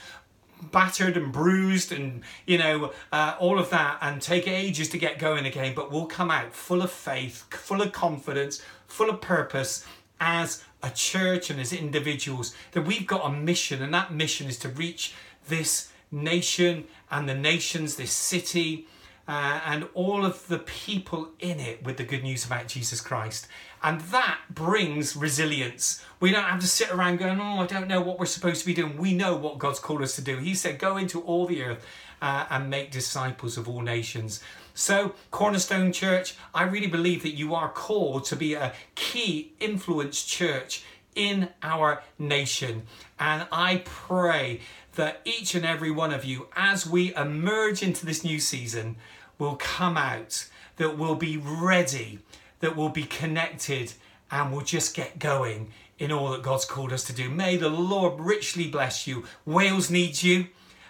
battered 0.71 1.17
and 1.17 1.31
bruised 1.31 1.91
and 1.91 2.21
you 2.45 2.57
know 2.57 2.91
uh, 3.11 3.35
all 3.39 3.59
of 3.59 3.69
that 3.69 3.97
and 4.01 4.21
take 4.21 4.47
ages 4.47 4.89
to 4.89 4.97
get 4.97 5.19
going 5.19 5.45
again 5.45 5.73
but 5.75 5.91
we'll 5.91 6.05
come 6.05 6.31
out 6.31 6.53
full 6.53 6.81
of 6.81 6.91
faith 6.91 7.45
full 7.51 7.81
of 7.81 7.91
confidence 7.91 8.61
full 8.87 9.09
of 9.09 9.21
purpose 9.21 9.85
as 10.19 10.63
a 10.81 10.89
church 10.89 11.49
and 11.49 11.59
as 11.59 11.73
individuals 11.73 12.55
that 12.71 12.81
we've 12.81 13.07
got 13.07 13.25
a 13.25 13.31
mission 13.31 13.81
and 13.81 13.93
that 13.93 14.11
mission 14.13 14.47
is 14.47 14.57
to 14.57 14.69
reach 14.69 15.13
this 15.47 15.91
nation 16.11 16.85
and 17.11 17.27
the 17.27 17.35
nations 17.35 17.95
this 17.95 18.11
city 18.11 18.87
uh, 19.27 19.59
and 19.65 19.87
all 19.93 20.25
of 20.25 20.47
the 20.47 20.59
people 20.59 21.29
in 21.39 21.59
it 21.59 21.83
with 21.83 21.97
the 21.97 22.03
good 22.03 22.23
news 22.23 22.45
about 22.45 22.67
Jesus 22.67 23.01
Christ. 23.01 23.47
And 23.83 24.01
that 24.01 24.39
brings 24.49 25.15
resilience. 25.15 26.03
We 26.19 26.31
don't 26.31 26.43
have 26.43 26.61
to 26.61 26.67
sit 26.67 26.91
around 26.91 27.17
going, 27.17 27.39
oh, 27.39 27.59
I 27.59 27.65
don't 27.65 27.87
know 27.87 28.01
what 28.01 28.19
we're 28.19 28.25
supposed 28.25 28.61
to 28.61 28.65
be 28.65 28.73
doing. 28.73 28.97
We 28.97 29.13
know 29.13 29.35
what 29.35 29.59
God's 29.59 29.79
called 29.79 30.01
us 30.01 30.15
to 30.15 30.21
do. 30.21 30.37
He 30.37 30.55
said, 30.55 30.79
go 30.79 30.97
into 30.97 31.21
all 31.21 31.45
the 31.45 31.61
earth 31.63 31.85
uh, 32.21 32.45
and 32.49 32.69
make 32.69 32.91
disciples 32.91 33.57
of 33.57 33.67
all 33.67 33.81
nations. 33.81 34.41
So, 34.73 35.13
Cornerstone 35.31 35.91
Church, 35.91 36.35
I 36.53 36.63
really 36.63 36.87
believe 36.87 37.23
that 37.23 37.35
you 37.35 37.53
are 37.55 37.69
called 37.69 38.25
to 38.25 38.35
be 38.35 38.53
a 38.53 38.73
key 38.95 39.53
influence 39.59 40.23
church 40.23 40.83
in 41.15 41.49
our 41.63 42.03
nation. 42.19 42.83
And 43.19 43.47
I 43.51 43.81
pray 43.85 44.61
that 44.95 45.21
each 45.25 45.55
and 45.55 45.65
every 45.65 45.91
one 45.91 46.13
of 46.13 46.25
you, 46.25 46.47
as 46.55 46.87
we 46.87 47.13
emerge 47.15 47.81
into 47.81 48.05
this 48.05 48.23
new 48.23 48.39
season, 48.39 48.97
will 49.37 49.55
come 49.55 49.97
out, 49.97 50.47
that 50.77 50.97
will 50.97 51.15
be 51.15 51.37
ready, 51.37 52.19
that 52.59 52.75
will 52.75 52.89
be 52.89 53.03
connected, 53.03 53.93
and 54.31 54.51
will 54.51 54.61
just 54.61 54.95
get 54.95 55.19
going 55.19 55.71
in 55.99 56.11
all 56.11 56.31
that 56.31 56.43
God's 56.43 56.65
called 56.65 56.93
us 56.93 57.03
to 57.05 57.13
do. 57.13 57.29
May 57.29 57.57
the 57.57 57.69
Lord 57.69 58.19
richly 58.19 58.67
bless 58.67 59.07
you. 59.07 59.25
Wales 59.45 59.89
needs 59.89 60.23
you. 60.23 60.47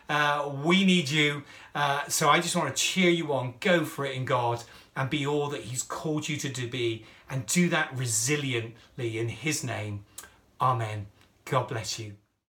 Uh, 0.10 0.52
we 0.64 0.86
need 0.86 1.10
you. 1.10 1.44
Uh, 1.76 2.08
so 2.08 2.30
I 2.30 2.40
just 2.40 2.56
want 2.56 2.74
to 2.74 2.82
cheer 2.82 3.10
you 3.10 3.34
on. 3.34 3.56
Go 3.60 3.86
for 3.86 4.06
it 4.06 4.16
in 4.16 4.26
God 4.26 4.64
and 4.96 5.10
be 5.10 5.26
all 5.28 5.48
that 5.50 5.62
He's 5.62 5.84
called 5.84 6.28
you 6.28 6.38
to 6.38 6.68
be 6.68 7.06
and 7.30 7.46
do 7.46 7.70
that 7.70 7.96
resiliently 7.96 9.16
in 9.16 9.30
His 9.30 9.64
name. 9.64 10.06
Amen. 10.60 11.08
God 11.46 11.68
bless 11.68 12.00
you. 12.00 12.16